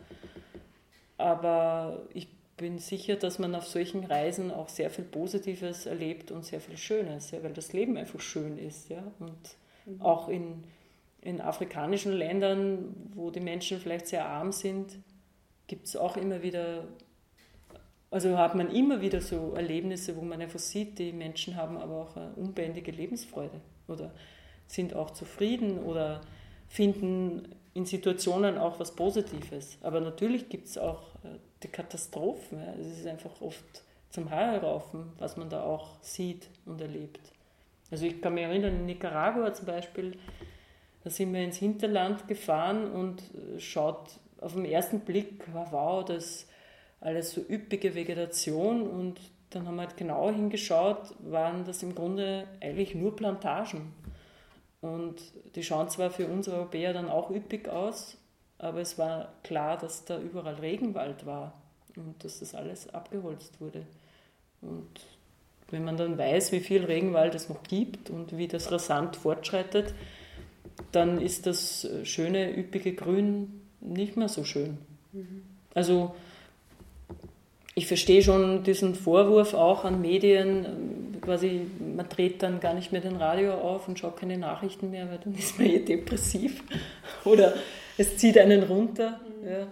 [1.16, 6.44] Aber ich bin sicher, dass man auf solchen Reisen auch sehr viel Positives erlebt und
[6.44, 8.88] sehr viel Schönes, ja, weil das Leben einfach schön ist.
[8.88, 9.02] Ja?
[9.18, 9.56] Und
[9.86, 10.02] mhm.
[10.02, 10.64] auch in,
[11.22, 14.98] in afrikanischen Ländern, wo die Menschen vielleicht sehr arm sind,
[15.66, 16.84] gibt es auch immer wieder,
[18.10, 21.94] also hat man immer wieder so Erlebnisse, wo man einfach sieht, die Menschen haben aber
[21.94, 24.12] auch eine unbändige Lebensfreude oder
[24.66, 26.20] sind auch zufrieden oder
[26.68, 29.78] finden in Situationen auch was Positives.
[29.82, 32.58] Aber natürlich gibt es auch äh, die Katastrophen.
[32.80, 37.20] Es ist einfach oft zum Heerraufen, was man da auch sieht und erlebt.
[37.90, 40.18] Also ich kann mich erinnern, in Nicaragua zum Beispiel,
[41.04, 46.46] da sind wir ins Hinterland gefahren und äh, schaut auf den ersten Blick, wow, das
[47.00, 49.20] alles so üppige Vegetation und
[49.50, 53.92] dann haben wir halt genau hingeschaut, waren das im Grunde eigentlich nur Plantagen.
[54.80, 55.16] Und
[55.54, 58.16] die schauen zwar für uns Europäer dann auch üppig aus,
[58.58, 61.54] aber es war klar, dass da überall Regenwald war
[61.96, 63.86] und dass das alles abgeholzt wurde.
[64.60, 64.88] Und
[65.70, 69.94] wenn man dann weiß, wie viel Regenwald es noch gibt und wie das rasant fortschreitet,
[70.92, 74.78] dann ist das schöne, üppige Grün nicht mehr so schön.
[75.12, 75.42] Mhm.
[75.74, 76.14] Also
[77.78, 83.00] ich verstehe schon diesen Vorwurf auch an Medien, quasi man dreht dann gar nicht mehr
[83.00, 86.64] den Radio auf und schaut keine Nachrichten mehr, weil dann ist man eh depressiv
[87.24, 87.54] oder
[87.96, 89.20] es zieht einen runter.
[89.42, 89.48] Mhm.
[89.48, 89.66] Ja.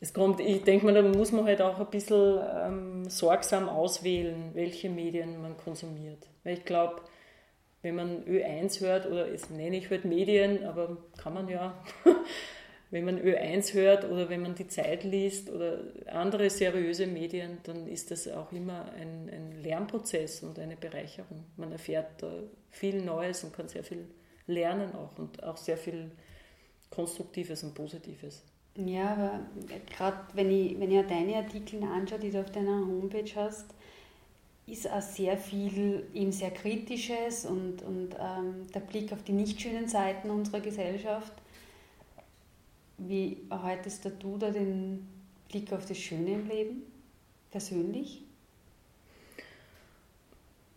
[0.00, 4.50] Es kommt, ich denke mal, da muss man halt auch ein bisschen ähm, sorgsam auswählen,
[4.52, 6.26] welche Medien man konsumiert.
[6.42, 7.02] Weil ich glaube,
[7.82, 11.74] wenn man Ö1 hört, oder das nenne ich halt Medien, aber kann man ja,
[12.94, 17.88] wenn man Ö1 hört oder wenn man die Zeit liest oder andere seriöse Medien, dann
[17.88, 21.42] ist das auch immer ein, ein Lernprozess und eine Bereicherung.
[21.56, 22.32] Man erfährt da
[22.70, 24.06] viel Neues und kann sehr viel
[24.46, 26.12] lernen auch und auch sehr viel
[26.88, 28.44] Konstruktives und Positives.
[28.76, 29.40] Ja, aber
[29.90, 33.66] gerade wenn ich, wenn ich deine Artikel anschaue, die du auf deiner Homepage hast,
[34.68, 39.60] ist auch sehr viel eben sehr Kritisches und, und ähm, der Blick auf die nicht
[39.60, 41.32] schönen Seiten unserer Gesellschaft.
[42.98, 45.06] Wie erhaltest du da den
[45.48, 46.82] Blick auf das Schöne im Leben,
[47.50, 48.22] persönlich?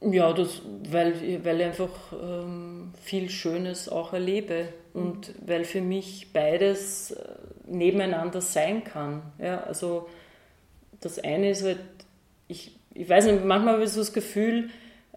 [0.02, 6.32] Ja, das, weil, weil ich einfach ähm, viel Schönes auch erlebe und weil für mich
[6.34, 9.24] beides äh, nebeneinander sein kann.
[9.40, 10.08] Ja, also
[11.02, 11.80] das eine ist halt,
[12.48, 14.70] ich, ich weiß nicht, manchmal habe ich so das Gefühl,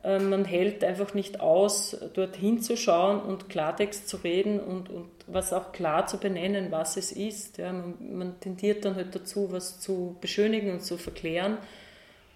[0.02, 5.19] äh, man hält einfach nicht aus, dorthin zu schauen und Klartext zu reden und, und
[5.32, 7.58] was auch klar zu benennen, was es ist.
[7.58, 11.58] Ja, man, man tendiert dann halt dazu, was zu beschönigen und zu verklären.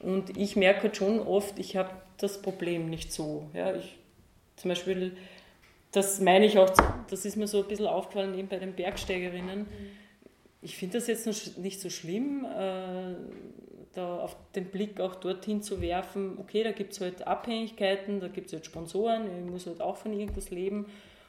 [0.00, 3.48] Und ich merke halt schon oft, ich habe das Problem nicht so.
[3.54, 3.96] Ja, ich,
[4.56, 5.16] zum Beispiel,
[5.92, 6.70] das meine ich auch,
[7.08, 9.66] das ist mir so ein bisschen aufgefallen eben bei den Bergsteigerinnen.
[10.60, 13.14] Ich finde das jetzt nicht so schlimm, äh,
[13.94, 18.28] da auf den Blick auch dorthin zu werfen, okay, da gibt es halt Abhängigkeiten, da
[18.28, 20.86] gibt es halt Sponsoren, ich muss halt auch von irgendwas leben.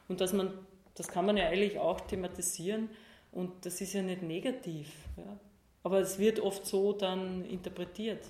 [0.08, 0.54] Und dass man,
[0.96, 2.90] das kann man ja eigentlich auch thematisieren
[3.32, 4.90] und das ist ja nicht negativ.
[5.18, 5.38] Ja.
[5.84, 8.26] Aber es wird oft so dann interpretiert.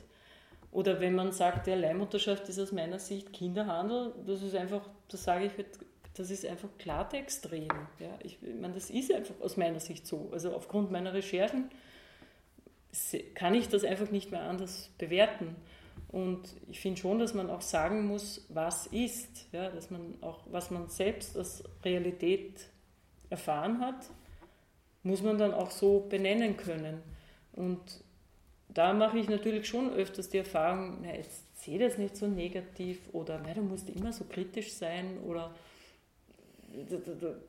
[0.72, 5.24] Oder wenn man sagt, ja, Leihmutterschaft ist aus meiner Sicht Kinderhandel, das ist einfach, das
[5.24, 5.53] sage ich
[6.16, 7.49] das ist einfach Klartext.
[7.99, 10.30] Ja, ich, ich meine, das ist einfach aus meiner Sicht so.
[10.32, 11.70] Also aufgrund meiner Recherchen
[13.34, 15.55] kann ich das einfach nicht mehr anders bewerten.
[16.10, 20.39] Und ich finde schon, dass man auch sagen muss, was ist, ja, dass man auch,
[20.49, 22.70] was man selbst als Realität
[23.30, 24.10] erfahren hat,
[25.03, 27.01] muss man dann auch so benennen können.
[27.53, 27.82] Und
[28.70, 32.99] da mache ich natürlich schon öfters die Erfahrung, na, jetzt sehe das nicht so negativ
[33.14, 35.53] oder na, du musst immer so kritisch sein oder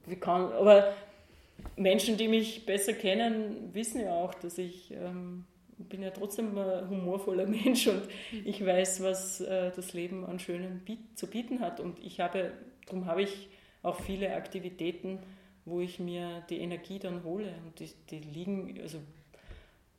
[0.06, 0.92] wie kann, aber
[1.76, 5.44] Menschen, die mich besser kennen, wissen ja auch, dass ich ähm,
[5.78, 8.02] bin ja trotzdem ein humorvoller Mensch und
[8.44, 11.80] ich weiß, was äh, das Leben an Schönem biet, zu bieten hat.
[11.80, 12.52] Und ich habe,
[12.86, 13.48] darum habe ich
[13.82, 15.18] auch viele Aktivitäten,
[15.64, 17.52] wo ich mir die Energie dann hole.
[17.64, 18.98] Und die, die liegen, also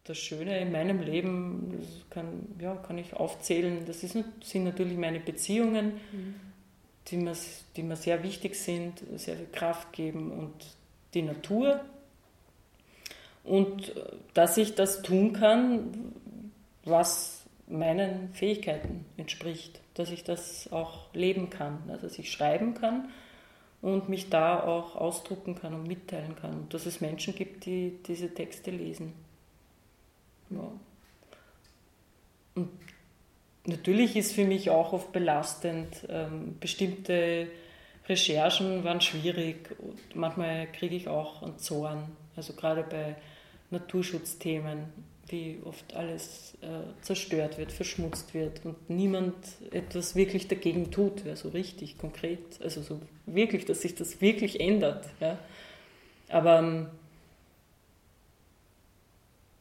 [0.04, 4.98] das Schöne in meinem Leben, das kann, ja, kann ich aufzählen, das ist, sind natürlich
[4.98, 6.36] meine Beziehungen, mhm.
[7.08, 7.36] die, mir,
[7.76, 10.54] die mir sehr wichtig sind, sehr viel Kraft geben und
[11.14, 11.82] die Natur.
[13.48, 13.94] Und
[14.34, 16.14] dass ich das tun kann,
[16.84, 23.10] was meinen Fähigkeiten entspricht, dass ich das auch leben kann, dass ich schreiben kann
[23.82, 26.68] und mich da auch ausdrucken kann und mitteilen kann.
[26.70, 29.14] Dass es Menschen gibt, die diese Texte lesen.
[30.50, 30.70] Ja.
[32.56, 32.70] Und
[33.66, 37.48] natürlich ist für mich auch oft belastend, ähm, bestimmte
[38.10, 39.76] Recherchen waren schwierig.
[39.80, 43.16] Und manchmal kriege ich auch einen Zorn, also gerade bei
[43.70, 44.86] Naturschutzthemen,
[45.28, 49.36] wie oft alles äh, zerstört wird, verschmutzt wird und niemand
[49.72, 54.60] etwas wirklich dagegen tut, ja, so richtig, konkret, also so wirklich, dass sich das wirklich
[54.60, 55.06] ändert.
[55.20, 55.38] Ja.
[56.30, 56.88] Aber ähm,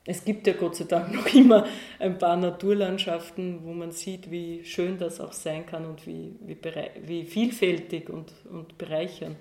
[0.04, 1.66] es gibt ja Gott sei Dank noch immer
[1.98, 6.56] ein paar Naturlandschaften, wo man sieht, wie schön das auch sein kann und wie, wie,
[7.02, 9.38] wie vielfältig und, und bereichernd.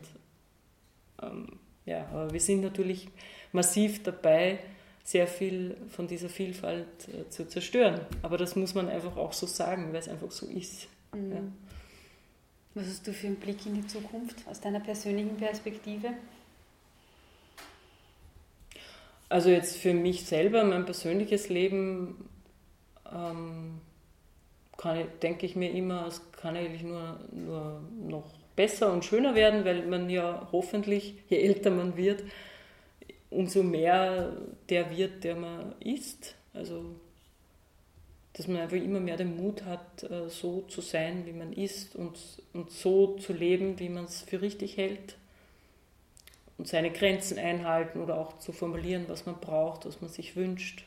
[1.21, 3.07] Ähm, ja, aber wir sind natürlich
[3.55, 4.59] massiv dabei,
[5.03, 8.01] sehr viel von dieser Vielfalt äh, zu zerstören.
[8.21, 10.87] Aber das muss man einfach auch so sagen, weil es einfach so ist.
[11.13, 11.31] Mhm.
[11.31, 11.41] Ja.
[12.75, 16.09] Was hast du für einen Blick in die Zukunft aus deiner persönlichen Perspektive?
[19.29, 22.29] Also jetzt für mich selber, mein persönliches Leben,
[23.11, 23.79] ähm,
[24.77, 29.65] kann, denke ich mir immer, es kann eigentlich nur, nur noch besser und schöner werden,
[29.65, 32.23] weil man ja hoffentlich, je älter man wird,
[33.35, 34.35] umso mehr
[34.69, 36.35] der wird, der man ist.
[36.53, 36.85] Also,
[38.33, 41.95] dass man einfach immer mehr den Mut hat, äh, so zu sein, wie man ist
[41.95, 42.17] und,
[42.53, 45.15] und so zu leben, wie man es für richtig hält
[46.57, 50.85] und seine Grenzen einhalten oder auch zu formulieren, was man braucht, was man sich wünscht.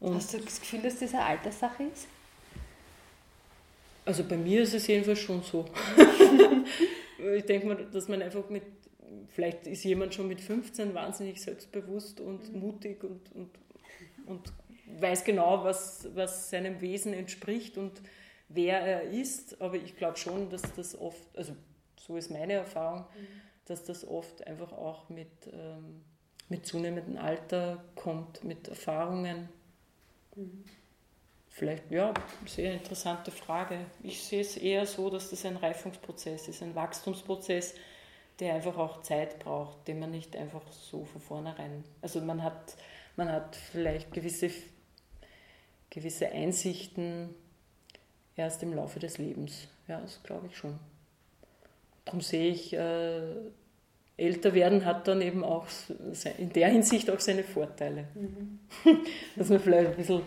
[0.00, 2.06] Und Hast du das Gefühl, dass das eine Alterssache ist?
[4.04, 5.66] Also bei mir ist es jedenfalls schon so.
[7.36, 8.62] ich denke mal, dass man einfach mit,
[9.28, 12.60] vielleicht ist jemand schon mit 15 wahnsinnig selbstbewusst und mhm.
[12.60, 13.50] mutig und, und,
[14.26, 14.52] und
[15.00, 18.00] weiß genau, was, was seinem Wesen entspricht und
[18.48, 19.60] wer er ist.
[19.60, 21.54] Aber ich glaube schon, dass das oft, also
[21.96, 23.26] so ist meine Erfahrung, mhm.
[23.66, 26.02] dass das oft einfach auch mit, ähm,
[26.48, 29.48] mit zunehmendem Alter kommt, mit Erfahrungen.
[30.34, 30.64] Mhm.
[31.48, 32.14] Vielleicht, ja,
[32.46, 33.80] sehr interessante Frage.
[34.04, 37.74] Ich sehe es eher so, dass das ein Reifungsprozess ist, ein Wachstumsprozess,
[38.40, 41.84] der einfach auch Zeit braucht, den man nicht einfach so von vornherein.
[42.02, 42.76] Also man hat,
[43.16, 44.50] man hat vielleicht gewisse,
[45.90, 47.34] gewisse Einsichten
[48.36, 49.68] erst im Laufe des Lebens.
[49.88, 50.78] Ja, das glaube ich schon.
[52.04, 53.34] Darum sehe ich, äh,
[54.16, 55.66] älter werden hat dann eben auch
[56.38, 58.08] in der Hinsicht auch seine Vorteile.
[58.14, 58.60] Mhm.
[59.36, 60.22] Dass man vielleicht ein bisschen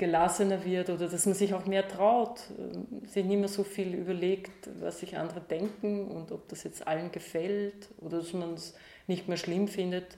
[0.00, 3.94] gelassener wird oder dass man sich auch mehr traut, äh, sich nicht mehr so viel
[3.94, 8.74] überlegt, was sich andere denken und ob das jetzt allen gefällt oder dass man es
[9.06, 10.16] nicht mehr schlimm findet,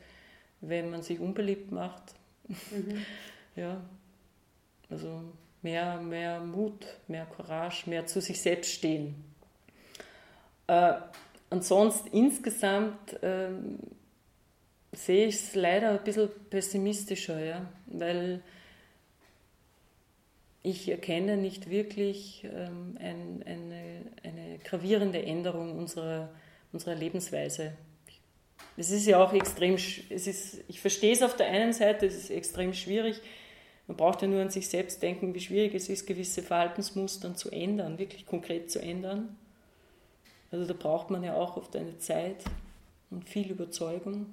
[0.61, 2.15] wenn man sich unbeliebt macht.
[2.47, 3.05] Mhm.
[3.57, 3.81] ja,
[4.89, 5.25] also
[5.63, 9.17] mehr, mehr Mut, mehr Courage, mehr zu sich selbst stehen.
[10.69, 10.93] Äh,
[11.51, 13.49] ansonsten insgesamt äh,
[14.93, 18.43] sehe ich es leider ein bisschen pessimistischer, ja, weil
[20.63, 26.31] ich erkenne nicht wirklich ähm, ein, eine, eine gravierende Änderung unserer,
[26.73, 27.73] unserer Lebensweise.
[28.77, 32.15] Es ist ja auch extrem, es ist, ich verstehe es auf der einen Seite, es
[32.15, 33.21] ist extrem schwierig.
[33.89, 37.51] Man braucht ja nur an sich selbst denken, wie schwierig es ist, gewisse Verhaltensmuster zu
[37.51, 39.37] ändern, wirklich konkret zu ändern.
[40.53, 42.45] Also da braucht man ja auch oft eine Zeit
[43.11, 44.27] und viel Überzeugung.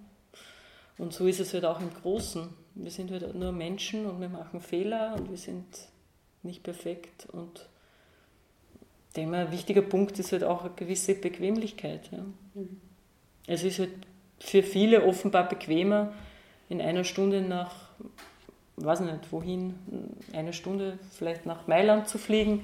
[0.97, 2.49] Und so ist es halt auch im Großen.
[2.75, 5.65] Wir sind halt nur Menschen und wir machen Fehler und wir sind
[6.43, 7.27] nicht perfekt.
[7.31, 7.67] Und
[9.15, 12.09] dem ein wichtiger Punkt ist halt auch eine gewisse Bequemlichkeit.
[12.11, 12.25] Ja.
[12.53, 12.79] Mhm.
[13.47, 13.91] Es ist halt
[14.39, 16.13] für viele offenbar bequemer,
[16.69, 17.89] in einer Stunde nach,
[18.77, 19.73] weiß nicht wohin,
[20.33, 22.63] eine Stunde vielleicht nach Mailand zu fliegen,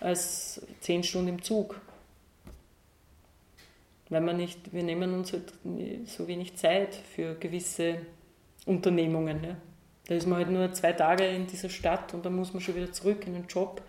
[0.00, 1.80] als zehn Stunden im Zug.
[4.10, 5.52] Weil man nicht, wir nehmen uns halt
[6.06, 7.98] so wenig Zeit für gewisse
[8.66, 9.44] Unternehmungen.
[9.44, 9.56] Ja.
[10.06, 12.74] Da ist man halt nur zwei Tage in dieser Stadt und dann muss man schon
[12.76, 13.82] wieder zurück in den Job.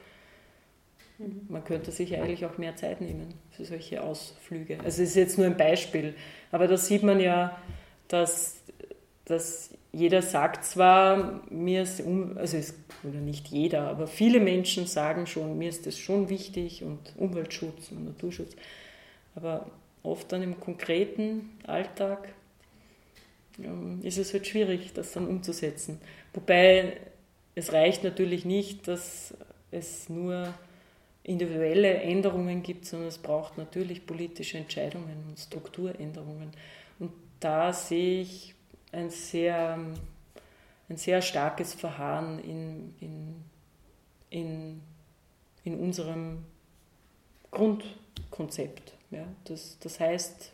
[1.18, 1.48] Mhm.
[1.50, 4.78] Man könnte sich eigentlich auch mehr Zeit nehmen für solche Ausflüge.
[4.78, 6.16] Also es ist jetzt nur ein Beispiel.
[6.52, 7.58] Aber da sieht man ja,
[8.08, 8.62] dass,
[9.26, 12.02] dass jeder sagt zwar, mir ist,
[12.36, 16.84] also es, oder nicht jeder, aber viele Menschen sagen schon, mir ist das schon wichtig
[16.84, 18.56] und Umweltschutz und Naturschutz.
[19.36, 19.68] Aber
[20.04, 22.35] oft dann im konkreten Alltag
[24.02, 26.00] ist es halt schwierig, das dann umzusetzen.
[26.34, 26.98] Wobei
[27.56, 29.34] es reicht natürlich nicht, dass
[29.72, 30.54] es nur
[31.24, 36.52] individuelle Änderungen gibt, sondern es braucht natürlich politische Entscheidungen und Strukturänderungen.
[37.00, 38.54] Und da sehe ich
[38.92, 39.80] ein sehr,
[40.90, 43.44] ein sehr starkes Verharren in, in,
[44.30, 44.82] in,
[45.64, 46.46] in unserem
[47.52, 48.94] Grundkonzept.
[49.12, 50.52] Ja, das, das heißt,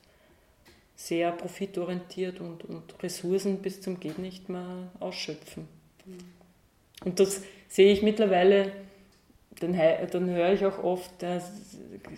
[1.08, 5.68] sehr profitorientiert und, und Ressourcen bis zum Geht nicht mehr ausschöpfen.
[6.06, 6.18] Mhm.
[7.06, 8.72] Und das sehe ich mittlerweile,
[9.60, 11.52] dann, dann höre ich auch oft, dass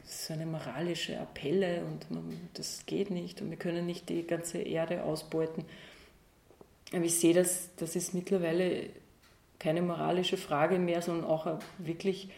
[0.05, 4.60] so eine moralische Appelle und man, das geht nicht und wir können nicht die ganze
[4.60, 5.64] Erde ausbeuten.
[6.91, 8.89] Aber ich sehe, dass das ist mittlerweile
[9.60, 12.30] keine moralische Frage mehr, sondern auch eine wirklich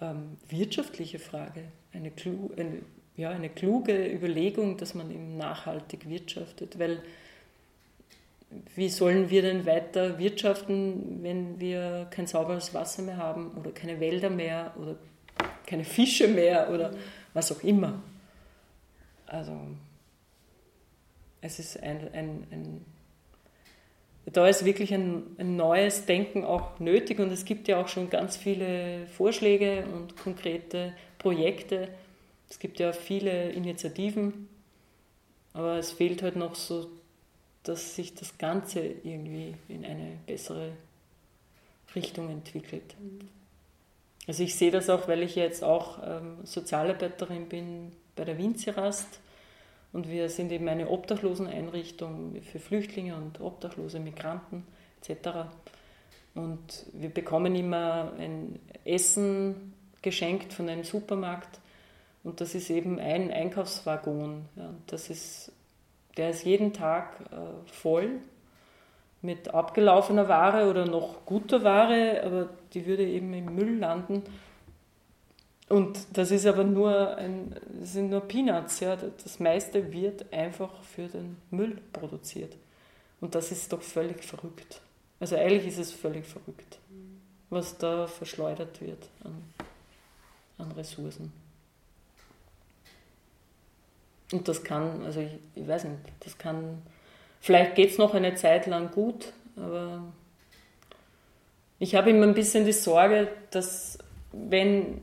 [0.00, 2.12] ähm, wirtschaftliche Frage, eine,
[2.56, 2.82] eine
[3.18, 7.02] ja, eine kluge Überlegung, dass man eben nachhaltig wirtschaftet, weil
[8.76, 14.00] wie sollen wir denn weiter wirtschaften, wenn wir kein sauberes Wasser mehr haben oder keine
[14.00, 14.96] Wälder mehr oder
[15.66, 16.92] keine Fische mehr oder
[17.34, 18.00] was auch immer.
[19.26, 19.52] Also
[21.40, 22.84] es ist ein, ein, ein
[24.26, 28.10] da ist wirklich ein, ein, neues Denken auch nötig und es gibt ja auch schon
[28.10, 31.88] ganz viele Vorschläge und konkrete Projekte,
[32.48, 34.48] es gibt ja viele Initiativen,
[35.52, 36.88] aber es fehlt halt noch so,
[37.62, 40.72] dass sich das Ganze irgendwie in eine bessere
[41.94, 42.94] Richtung entwickelt.
[44.26, 49.20] Also ich sehe das auch, weil ich jetzt auch ähm, Sozialarbeiterin bin bei der Winzirast
[49.92, 54.66] und wir sind eben eine Obdachloseneinrichtung für Flüchtlinge und obdachlose Migranten
[55.00, 55.48] etc.
[56.34, 59.72] Und wir bekommen immer ein Essen
[60.02, 61.58] geschenkt von einem Supermarkt
[62.24, 64.44] und das ist eben ein Einkaufswaggon.
[64.56, 65.52] Ja, das ist
[66.18, 68.18] der ist jeden Tag äh, voll
[69.22, 74.22] mit abgelaufener Ware oder noch guter Ware, aber die würde eben im Müll landen.
[75.68, 78.96] Und das ist aber nur ein, sind nur Peanuts, ja.
[78.96, 82.56] Das meiste wird einfach für den Müll produziert.
[83.20, 84.80] Und das ist doch völlig verrückt.
[85.20, 86.78] Also eigentlich ist es völlig verrückt,
[87.50, 89.42] was da verschleudert wird an,
[90.58, 91.32] an Ressourcen.
[94.32, 96.82] Und das kann, also ich, ich weiß nicht, das kann
[97.40, 100.02] Vielleicht geht es noch eine Zeit lang gut, aber
[101.78, 103.98] ich habe immer ein bisschen die Sorge, dass
[104.32, 105.02] wenn,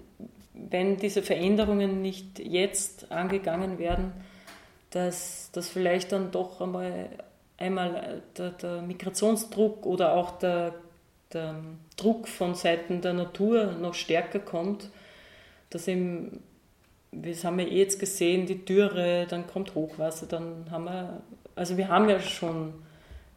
[0.53, 4.11] wenn diese Veränderungen nicht jetzt angegangen werden,
[4.91, 7.09] dass, dass vielleicht dann doch einmal,
[7.57, 10.75] einmal der, der Migrationsdruck oder auch der,
[11.33, 11.55] der
[11.97, 14.89] Druck von Seiten der Natur noch stärker kommt,
[15.69, 16.43] dass eben,
[17.21, 21.21] das haben wir eh jetzt gesehen, die Dürre, dann kommt Hochwasser, dann haben wir
[21.55, 22.73] also wir haben ja schon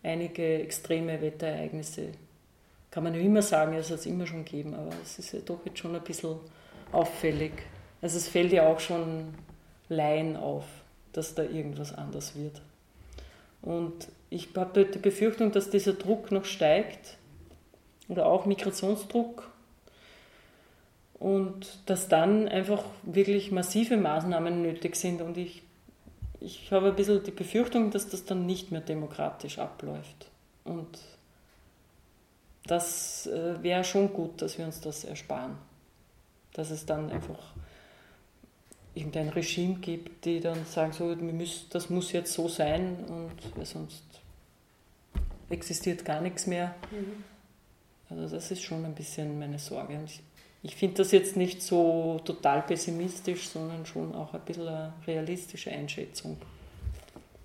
[0.02, 2.08] einige extreme Wetterereignisse.
[2.90, 5.40] Kann man ja immer sagen, es hat es immer schon gegeben, aber es ist ja
[5.44, 6.36] doch jetzt schon ein bisschen
[6.90, 7.52] auffällig.
[8.02, 9.34] Also es fällt ja auch schon
[9.88, 10.64] Laien auf,
[11.12, 12.60] dass da irgendwas anders wird.
[13.62, 17.18] Und ich habe die Befürchtung, dass dieser Druck noch steigt
[18.08, 19.50] oder auch Migrationsdruck
[21.18, 25.20] und dass dann einfach wirklich massive Maßnahmen nötig sind.
[25.20, 25.62] Und ich
[26.40, 30.30] ich habe ein bisschen die Befürchtung, dass das dann nicht mehr demokratisch abläuft.
[30.64, 30.98] Und
[32.64, 35.56] das äh, wäre schon gut, dass wir uns das ersparen.
[36.52, 37.38] Dass es dann einfach
[38.94, 44.02] irgendein Regime gibt, die dann sagen, so, müssen, das muss jetzt so sein und sonst
[45.50, 46.74] existiert gar nichts mehr.
[46.90, 47.24] Mhm.
[48.10, 49.94] Also das ist schon ein bisschen meine Sorge.
[49.94, 50.22] Und ich
[50.62, 55.70] ich finde das jetzt nicht so total pessimistisch, sondern schon auch ein bisschen eine realistische
[55.70, 56.36] Einschätzung.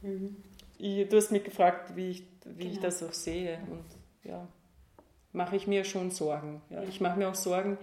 [0.01, 0.35] Mhm.
[0.77, 2.73] Ich, du hast mich gefragt, wie ich, wie genau.
[2.73, 3.59] ich das auch sehe.
[3.69, 3.85] Und
[4.23, 4.47] ja,
[5.31, 6.61] mache ich mir schon Sorgen.
[6.69, 6.83] Ja.
[6.83, 7.77] Ich mache mir auch Sorgen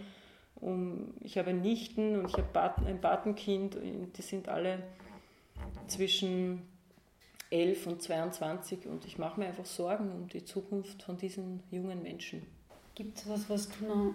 [0.57, 3.77] um, ich habe Nichten und ich habe Paten, ein Patenkind,
[4.17, 4.83] die sind alle
[5.87, 6.63] zwischen
[7.51, 12.03] 11 und 22 und ich mache mir einfach Sorgen um die Zukunft von diesen jungen
[12.03, 12.43] Menschen.
[12.95, 14.15] Gibt es was, was du noch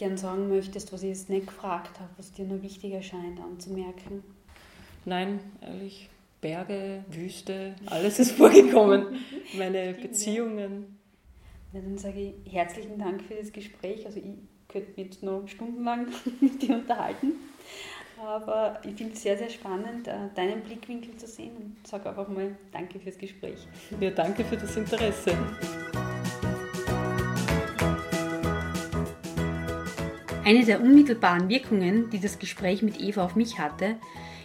[0.00, 4.24] gern sagen möchtest, was ich jetzt nicht gefragt habe, was dir noch wichtig erscheint anzumerken?
[5.04, 6.08] Nein, ehrlich,
[6.40, 9.18] Berge, Wüste, alles ist vorgekommen.
[9.58, 10.98] Meine Stimmt, Beziehungen.
[11.74, 11.80] Ja.
[11.80, 14.06] dann sage ich herzlichen Dank für das Gespräch.
[14.06, 14.24] Also ich
[14.68, 16.06] könnte mich jetzt noch stundenlang
[16.40, 17.32] mit dir unterhalten.
[18.18, 22.28] Aber ich finde es sehr, sehr spannend, äh, deinen Blickwinkel zu sehen und sage einfach
[22.28, 23.66] mal Danke fürs Gespräch.
[24.00, 25.36] Ja, danke für das Interesse.
[30.50, 33.94] Eine der unmittelbaren Wirkungen, die das Gespräch mit Eva auf mich hatte,